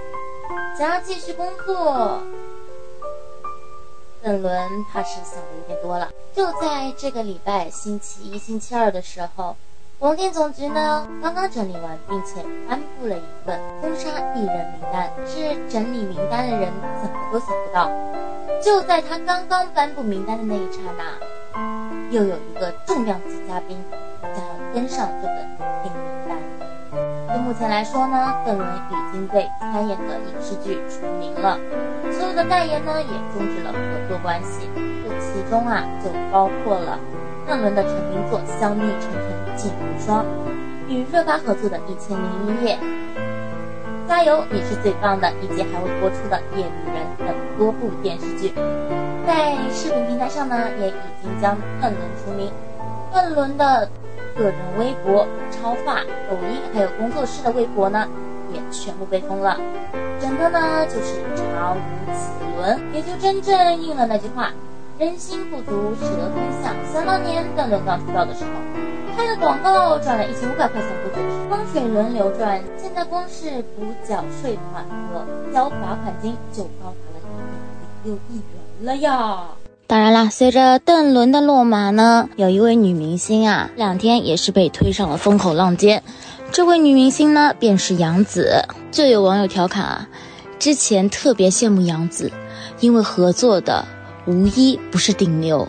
[0.78, 2.22] 想要继续工作。
[4.22, 6.10] 邓伦怕是想的有点多了。
[6.36, 9.56] 就在这个礼拜星期一、星期二的时候，
[10.00, 15.12] 广电总局呢刚刚整理完，并且颁布了一份封杀艺人名单。
[15.28, 16.72] 是整理名单的人
[17.04, 17.92] 怎么都想不到，
[18.64, 21.04] 就在他刚刚颁布名单的那一刹那，
[22.12, 23.78] 又有一个重量级嘉宾
[24.22, 25.36] 将要登上这个
[25.84, 26.00] 黑名
[26.30, 27.36] 单。
[27.36, 31.60] 就目前来说呢，邓伦已经被参演的影视剧除名了，
[32.10, 34.70] 所有的代言呢也终止了合作关系。
[35.04, 36.98] 这其中啊，就包括了
[37.46, 40.26] 邓伦的成名作《香蜜沉沉烬如霜》，
[40.90, 42.78] 与热巴合作的《一千零一夜》，
[44.08, 48.54] 加油，你是最棒的，以及还会播出的《夜旅人》等多部电视剧。
[49.28, 52.50] 在视频平台上呢，也已经将邓伦除名。
[53.14, 53.90] 邓伦的。
[54.38, 56.00] 个人微博、超话、
[56.30, 58.08] 抖音，还有工作室的微博呢，
[58.54, 59.60] 也全部被封了。
[60.18, 61.78] 整个呢就是查无
[62.14, 64.54] 此伦，也就真正应了那句话：
[64.98, 66.74] 人心不足蛇吞象。
[66.94, 68.52] 想当年邓伦刚出道的时候，
[69.16, 72.62] 拍的广告赚了一千五百块钱，不觉得是风水轮流转？
[72.78, 77.20] 现在光是补缴税款和交罚款金，就高达了
[78.04, 79.44] 一点六亿元了呀！
[79.88, 86.04] 当然啦，随着邓伦的落马呢，有一位女明星啊，两天也是被推上了风口浪尖。
[86.52, 88.64] 这位女明星呢，便是杨紫。
[88.92, 90.08] 就有网友调侃啊，
[90.60, 92.32] 之前特别羡慕杨紫，
[92.80, 93.86] 因为合作的
[94.28, 95.68] 无一不是顶流，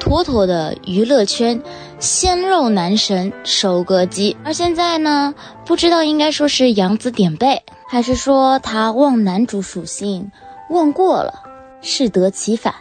[0.00, 1.62] 妥妥的娱乐圈
[1.98, 4.36] 鲜肉男神收割机。
[4.44, 5.34] 而现在呢，
[5.64, 10.30] 不知道应该说是杨紫点背，还是说她忘男主属性
[10.70, 11.42] 忘过了，
[11.80, 12.74] 适得其反。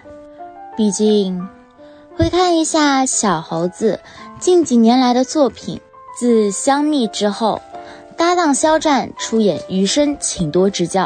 [0.75, 1.47] 毕竟，
[2.15, 3.99] 回看一下小猴子
[4.39, 5.81] 近几年来的作品，
[6.19, 7.61] 自香蜜之后，
[8.15, 11.05] 搭档肖战出演《余生，请多指教》。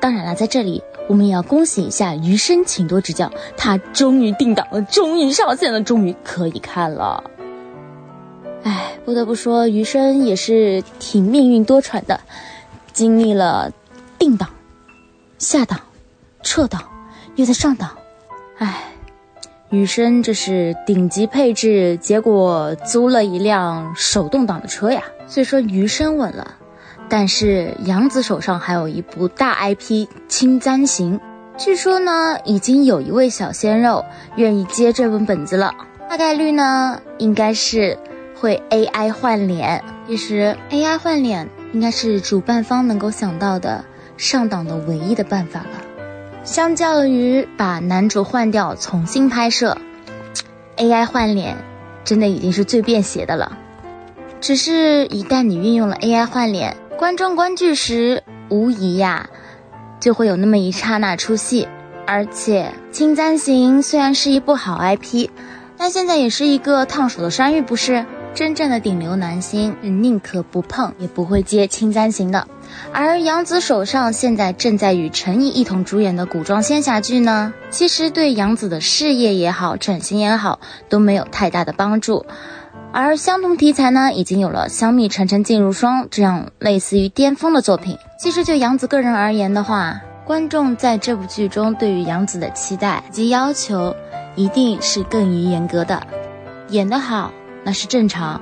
[0.00, 3.26] 当然了，在这里我们也要恭喜一下《余生，请多指教》，
[3.56, 7.22] 他终于定档了，终于上线了，终于可以看了。
[8.62, 12.20] 哎，不得不说，《余生》也是挺命运多舛的，
[12.92, 13.72] 经历了
[14.18, 14.48] 定档、
[15.38, 15.80] 下档、
[16.42, 16.82] 撤档，
[17.34, 17.90] 又在上档。
[18.58, 18.92] 唉，
[19.70, 25.02] 余生这是顶级配置，结果租了一辆手动挡的车呀。
[25.26, 26.54] 虽说余生稳了，
[27.12, 31.20] 但是杨紫手上还有一部大 IP《青簪行》，
[31.62, 34.06] 据说呢，已经有一位小鲜肉
[34.36, 35.74] 愿意接这本本子了。
[36.08, 37.98] 大概率呢，应该是
[38.34, 39.84] 会 AI 换脸。
[40.06, 43.84] 其实 AI 换脸应该是主办方能够想到的
[44.16, 45.82] 上档的唯一的办法了。
[46.44, 49.76] 相较于把男主换掉重新拍摄
[50.78, 51.58] ，AI 换脸
[52.04, 53.58] 真的已经是最便携的了。
[54.40, 59.28] 只是，一旦你运用了 AI 换脸，观众观剧时无疑呀，
[59.98, 61.66] 就会有那么一刹那出戏。
[62.06, 65.28] 而且，《青簪行》虽然是一部好 IP，
[65.76, 68.06] 但现在也是一个烫手的山芋，不是？
[68.34, 72.46] 真正的顶流男星宁可不碰，也不会接《青簪行》的。
[72.92, 82.24] 而杨紫手上现在正在与陈毅一同主演的古装仙侠剧呢，其实对杨紫的事业也好、整形也好都没有太大的帮助。
[82.92, 87.96] 而相同题材呢，已经有了《香蜜沉沉烬如霜》这样类似于巅峰的作品。
[88.20, 93.96] 其实就杨紫个人而言的话，观众在这部剧中对于杨紫的期待及要求，
[94.34, 96.02] 一定是更于严格的。
[96.68, 97.32] 演得好
[97.64, 98.40] 那是正常，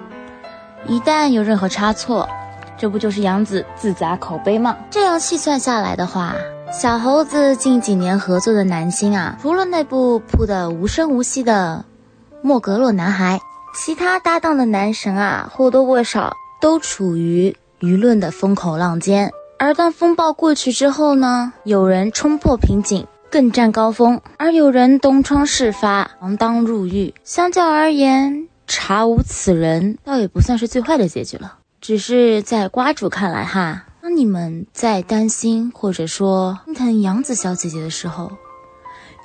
[0.87, 2.29] 一旦有任何差错。
[2.77, 4.77] 这不就是杨紫自砸口碑吗？
[4.91, 6.35] 这样细算下来的话，
[6.73, 11.85] 小猴子近几年合作的男星啊，除了那部扑的无声无息的
[12.43, 13.37] 《莫格洛男孩》，
[13.73, 19.31] 其他搭档的男神啊，或多或少都处于舆论的风口浪尖。
[19.59, 27.15] 而当风暴过去之后呢，有人冲破瓶颈，更占高峰，而有人东窗事发，锒铛入狱。
[27.25, 31.59] 相较而言，查无此人，倒也不算是最坏的结局了。
[31.81, 38.33] 只是在瓜主看来，哈，当你们在担心或者说心疼杨子小姐姐的时候，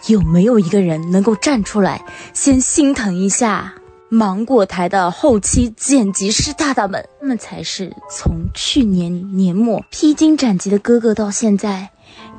[0.08, 3.74] 有没有一个人能够站出来，先心疼一下
[4.10, 7.04] 芒果台的后期剪辑师大大们？
[7.20, 11.90] 他们才是从去年年末披荆斩棘的哥哥，到现在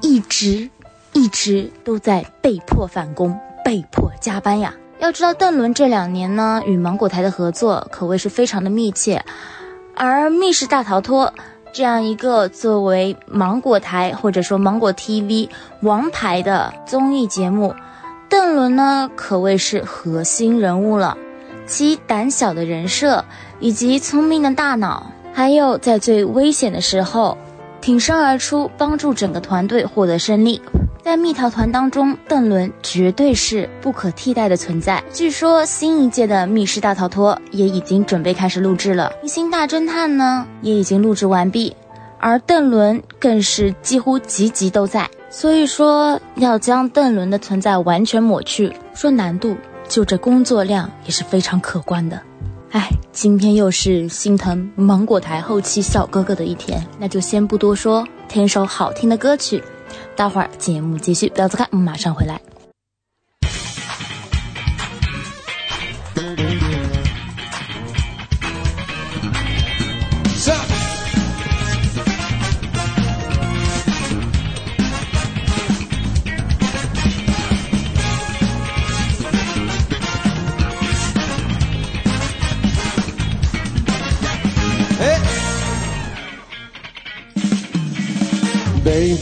[0.00, 0.70] 一直
[1.12, 4.74] 一直都在被迫返工、被迫加班呀。
[5.00, 9.24] 要知道，邓伦这两年呢，与芒果台的合作可谓是非常的密切，
[9.94, 11.26] 而《密室大逃脱》。
[11.72, 15.50] 这样一个作为芒果台或者说芒果 TV
[15.82, 17.74] 王牌的综艺节目，
[18.30, 21.18] 邓伦呢可谓是核心人物了。
[21.66, 23.24] 其胆小的人设，
[23.60, 27.36] 以及聪明的大脑，还有在最危险的时候
[27.80, 30.60] 挺身而出，帮助整个团队获得胜利。
[31.02, 35.00] 在蜜桃团当中，邓伦绝对是不可替代的存在。
[35.12, 41.76] 据说新一届的《密室大逃脱》也已经准备开始录制了，《明星大侦探》呢也已经录制完毕，
[42.18, 45.08] 而邓伦更是几乎集集都在。
[45.30, 49.56] 所以说，要将邓伦的存在完全抹去，说难度，
[49.88, 52.20] 就这工作量也是非常可观的。
[52.72, 59.62] 哎，今天又是心疼芒果台后期小哥哥的一天，那就先不多说，听首好听的歌曲。
[60.14, 62.40] 待会儿节目继续，不要走开，我们马上回来。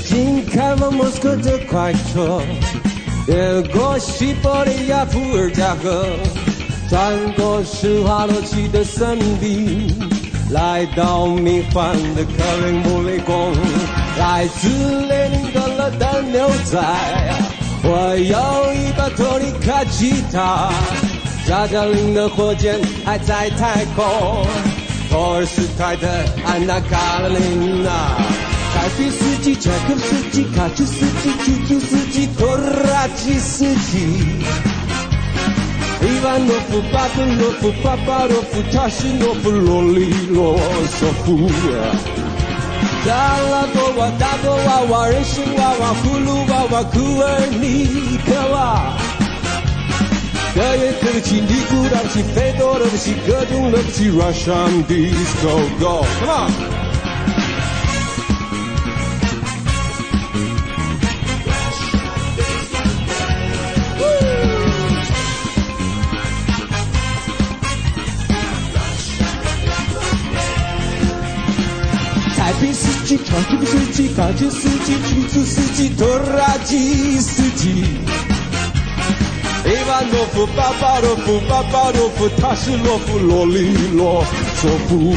[0.05, 2.43] 北京开往莫斯科的快车，
[3.27, 6.05] 越过西伯利亚伏尔加河，
[6.91, 9.91] 穿过施华洛奇的森林，
[10.51, 13.55] 来到迷幻的克林姆林宫，
[14.19, 14.69] 来自
[15.07, 16.79] 列宁格勒的牛仔，
[17.83, 20.71] 我有一把托尼卡吉他，
[21.49, 24.05] 加加林的火箭还在太空，
[25.11, 28.44] 托尔斯泰的安娜卡列尼娜。
[28.95, 34.25] 凯宾斯基、柴可夫斯基、卡车司机、出租司机、拖拉机司机，
[36.01, 40.57] 伊万诺夫、巴甫洛夫、巴巴罗夫、塔什诺夫、罗里罗
[40.89, 41.51] 索夫。
[43.05, 43.13] 达
[43.51, 48.93] 拉多瓦、大多娃娃、人参娃娃、葫芦娃娃、库尔尼克娃。
[50.55, 56.84] 德约科维奇、尼古拉奇、费多罗维奇、各种乐器，Russian disco，Go，Come on。
[73.35, 76.07] 司机、卡车司机、卡车司机、出租司机、拖
[76.37, 77.85] 拉机司机。
[79.67, 84.25] 伊万诺夫、巴巴罗夫、巴巴罗夫、塔什洛夫、罗里罗
[84.57, 85.15] 索夫。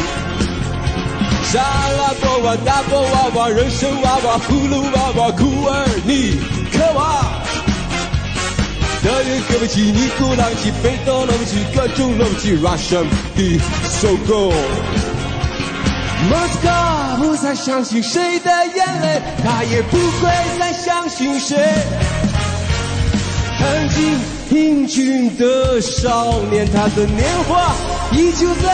[1.52, 6.38] 沙拉多娃、大波娃娃、人参娃娃、葫芦娃娃、库尔尼
[6.72, 7.23] 克娃。
[9.03, 15.07] 德约科维奇、尼古拉奇、费多罗维奇、各种罗维奇 russia disco。
[16.30, 16.68] 莫斯科
[17.18, 20.30] 不再相信谁的眼泪，他也不会
[20.60, 21.57] 再相信谁。
[23.60, 24.19] 曾经
[24.49, 27.73] 英俊的少年，他的年华
[28.11, 28.73] 依旧在。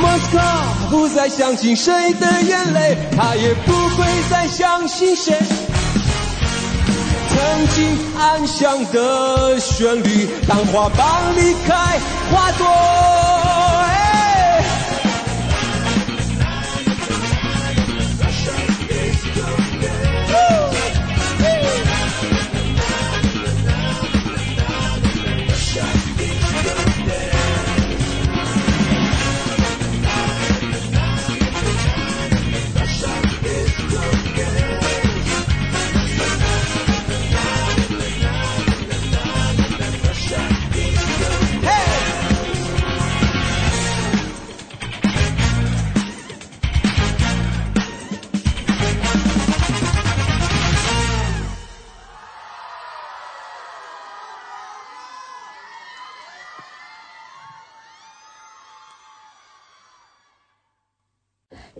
[0.00, 0.42] 莫斯科
[0.90, 5.38] 不再相信谁的眼泪，他也不会再相信谁。
[7.28, 11.06] 曾经安详的旋律，当花瓣
[11.36, 11.74] 离开
[12.32, 13.35] 花朵。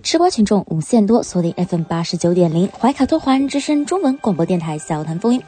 [0.06, 5.42] 吃瓜群众无限多，锁定 FM 八十九点零怀卡托华人之声中文广播电台笑谈风云。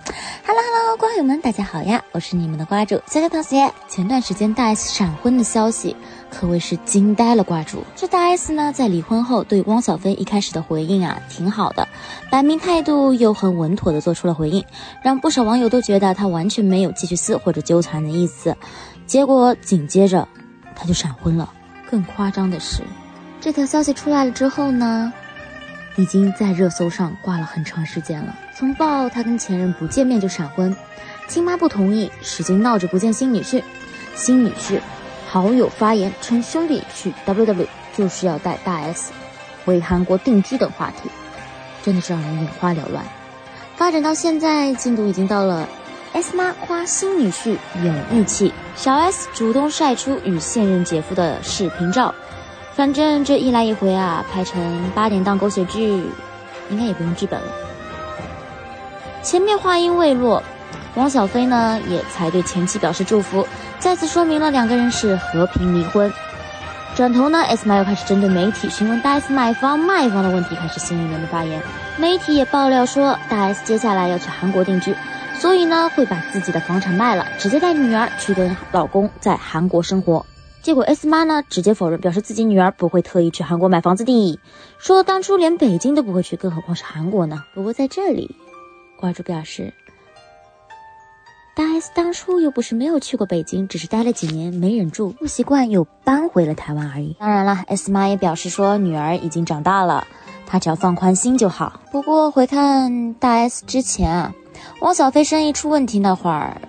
[0.44, 3.72] Hello Hello，瓜友们，大家好呀，我是你们的瓜主小小同学。
[3.86, 5.94] 前段时间大 S 闪婚的消息
[6.28, 7.84] 可谓是惊呆了瓜主。
[7.94, 11.86] 这大 S 呢，在离婚后对汪小菲一开始的回应啊，挺好的，
[12.28, 14.64] 摆明态度又很稳妥的做出了回应，
[15.04, 18.56] 让不少网友都觉得他完全没有继续撕或者纠缠的意思。
[19.06, 20.26] 结果紧接着
[20.74, 21.48] 他就闪婚了。
[21.88, 22.82] 更夸张的是。
[23.40, 25.12] 这条消息出来了之后呢，
[25.96, 28.34] 已经在热搜上挂了很长时间了。
[28.54, 30.74] 从报他跟前任不见面就闪婚，
[31.28, 33.62] 亲妈不同意，使劲闹着不见新女婿，
[34.16, 34.80] 新女婿
[35.28, 37.66] 好友发言称兄弟去 WW
[37.96, 39.12] 就是要带大 S
[39.64, 41.08] 回韩国定居等话题，
[41.84, 43.04] 真的是让人眼花缭乱。
[43.76, 45.68] 发展到现在，进度已经到了
[46.12, 52.12] S 妈夸新女婿有义气，小 S 主动晒出与现任姐夫的视频照。
[52.78, 56.00] 反正这一来一回啊，拍成八点档狗血剧，
[56.70, 57.48] 应该也不用剧本了。
[59.20, 60.40] 前面话音未落，
[60.94, 63.44] 汪小菲呢也才对前妻表示祝福，
[63.80, 66.08] 再次说明了两个人是和平离婚。
[66.94, 71.60] 转头呢，S 妈又开始针对媒体询问大 S 买房卖房的问题，开始新一轮的发言。
[71.96, 74.94] 媒体也爆料说，大 S 接下来要去韩国定居，
[75.36, 80.24] 所以呢会把自己的房产卖了，直接带女儿去跟老公在韩国生活。
[80.68, 84.38] 结果 S 妈呢直接否认，表示自己女儿不会特意去韩国买房子的，
[84.76, 87.42] 说当初连北京都不会去，更何况是韩国呢？
[87.54, 88.36] 不过在这里，
[89.00, 89.72] 瓜主表示，
[91.56, 97.16] 大 S 当初又不是没有去过北京，只是待了几年没忍住不习惯，又搬回了台湾而已。
[97.18, 100.06] 当然了，S 妈也表示说，女儿已经长大了，
[100.46, 101.80] 她只要放宽心就好。
[101.90, 104.34] 不过回看大 S 之前啊，
[104.82, 106.60] 汪小菲生意出问题那会儿，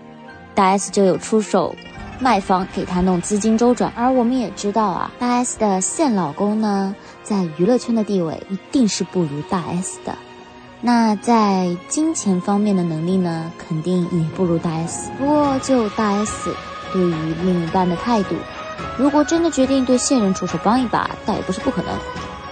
[0.55, 1.75] 大 S 就有出手。
[2.19, 6.93] 卖房给他弄资金周转，而我们也知道啊，大 S 的现老公呢，
[7.23, 10.13] 在娱乐圈的地位一定是不如大 S 的，
[10.81, 15.09] 那在金钱方面的能力呢，肯定也不如大 S。
[15.17, 16.53] 不过就大 S
[16.91, 18.35] 对于另一半的态度，
[18.97, 21.93] 如果真的决定对现任出手帮一把，倒也不是不可能。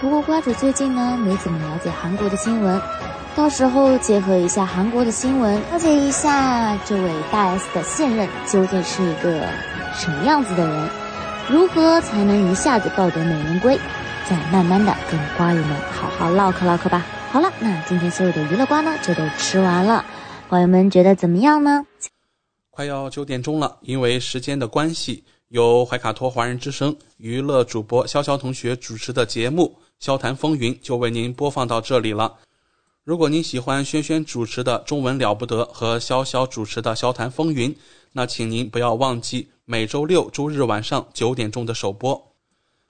[0.00, 2.80] 不过瓜主最近呢，没怎么了解韩国的新闻。
[3.38, 9.40] 到时候结合一下韩国的新闻，了解一下这位大 S 的现任究竟是一个
[9.94, 10.90] 什么样子的人，
[11.48, 13.78] 如何才能一下子抱得美人归？
[14.28, 17.06] 再慢慢的跟瓜友们好好唠嗑唠嗑吧。
[17.30, 20.04] 好了，那今天所有的娱乐瓜呢，就都吃完了，
[20.48, 21.86] 瓜友们觉得怎么样呢？
[22.70, 32.34] 快要九点钟了，因为时间的关系，由怀卡托华人之声娱乐主播潇潇同学主持的节目《笑谈风云》就为您播放到这里了。
[33.08, 37.74] 如果您喜欢轩轩主持的《中文了不得》和潇潇主持的《笑谈风云》，
[38.12, 42.32] 那请您不要忘记每周六、周日晚上九点钟的首播。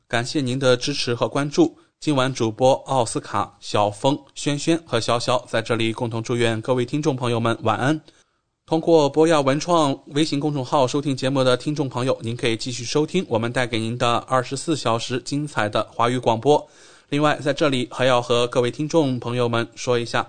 [0.09, 1.79] 感谢您的支持和关注。
[2.01, 8.01] 今晚主播奥斯卡、小峰、轩轩和潇潇在这里共同祝愿各位听众朋友们晚安。
[8.67, 16.69] 通过博雅文创微信公众号收听节目的听众朋友，您可以继续收听我们带给您的二十四小时精彩的华语广播。
[17.11, 20.29] 另外，在这里还要和各位听众朋友们说一下，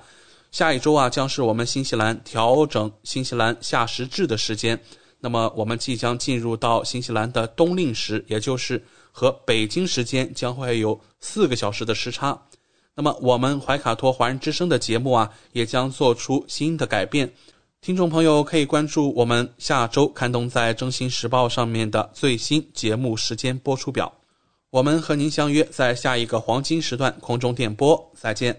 [0.49, 4.79] 下一周啊将是我们新西兰调整新西兰夏时制的时间。
[5.19, 8.81] 那么，我们即将进入到新西兰的冬令时，也就是
[9.11, 12.41] 和北京时间将会有四个小时的时差。
[12.95, 17.33] 那么，我们怀卡托华人之声的节目啊，也将做出新的改变。
[17.81, 24.18] 听众朋友可以关注我们下周刊登在《征信时报》上面的最新节目时间播出表。
[24.71, 28.55] 我们和您相约在下一个黄金时段空中电波，再见。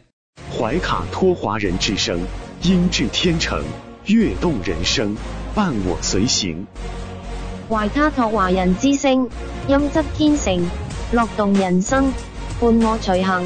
[0.52, 2.18] 怀卡托华人之声，
[2.62, 3.62] 音质天成，
[4.06, 5.16] 悦动人生，
[5.54, 6.66] 伴我随行。
[7.68, 9.30] 怀卡托华人之声，
[9.68, 10.60] 音质天成，
[11.12, 12.12] 乐动人生，
[12.60, 13.44] 伴我随行。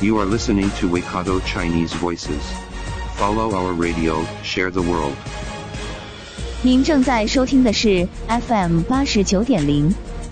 [0.00, 2.40] You are listening to Waikato Chinese Voices.
[3.18, 5.12] Follow our radio, share the world.
[6.62, 9.94] 您正在收听的是 FM 八十九点零。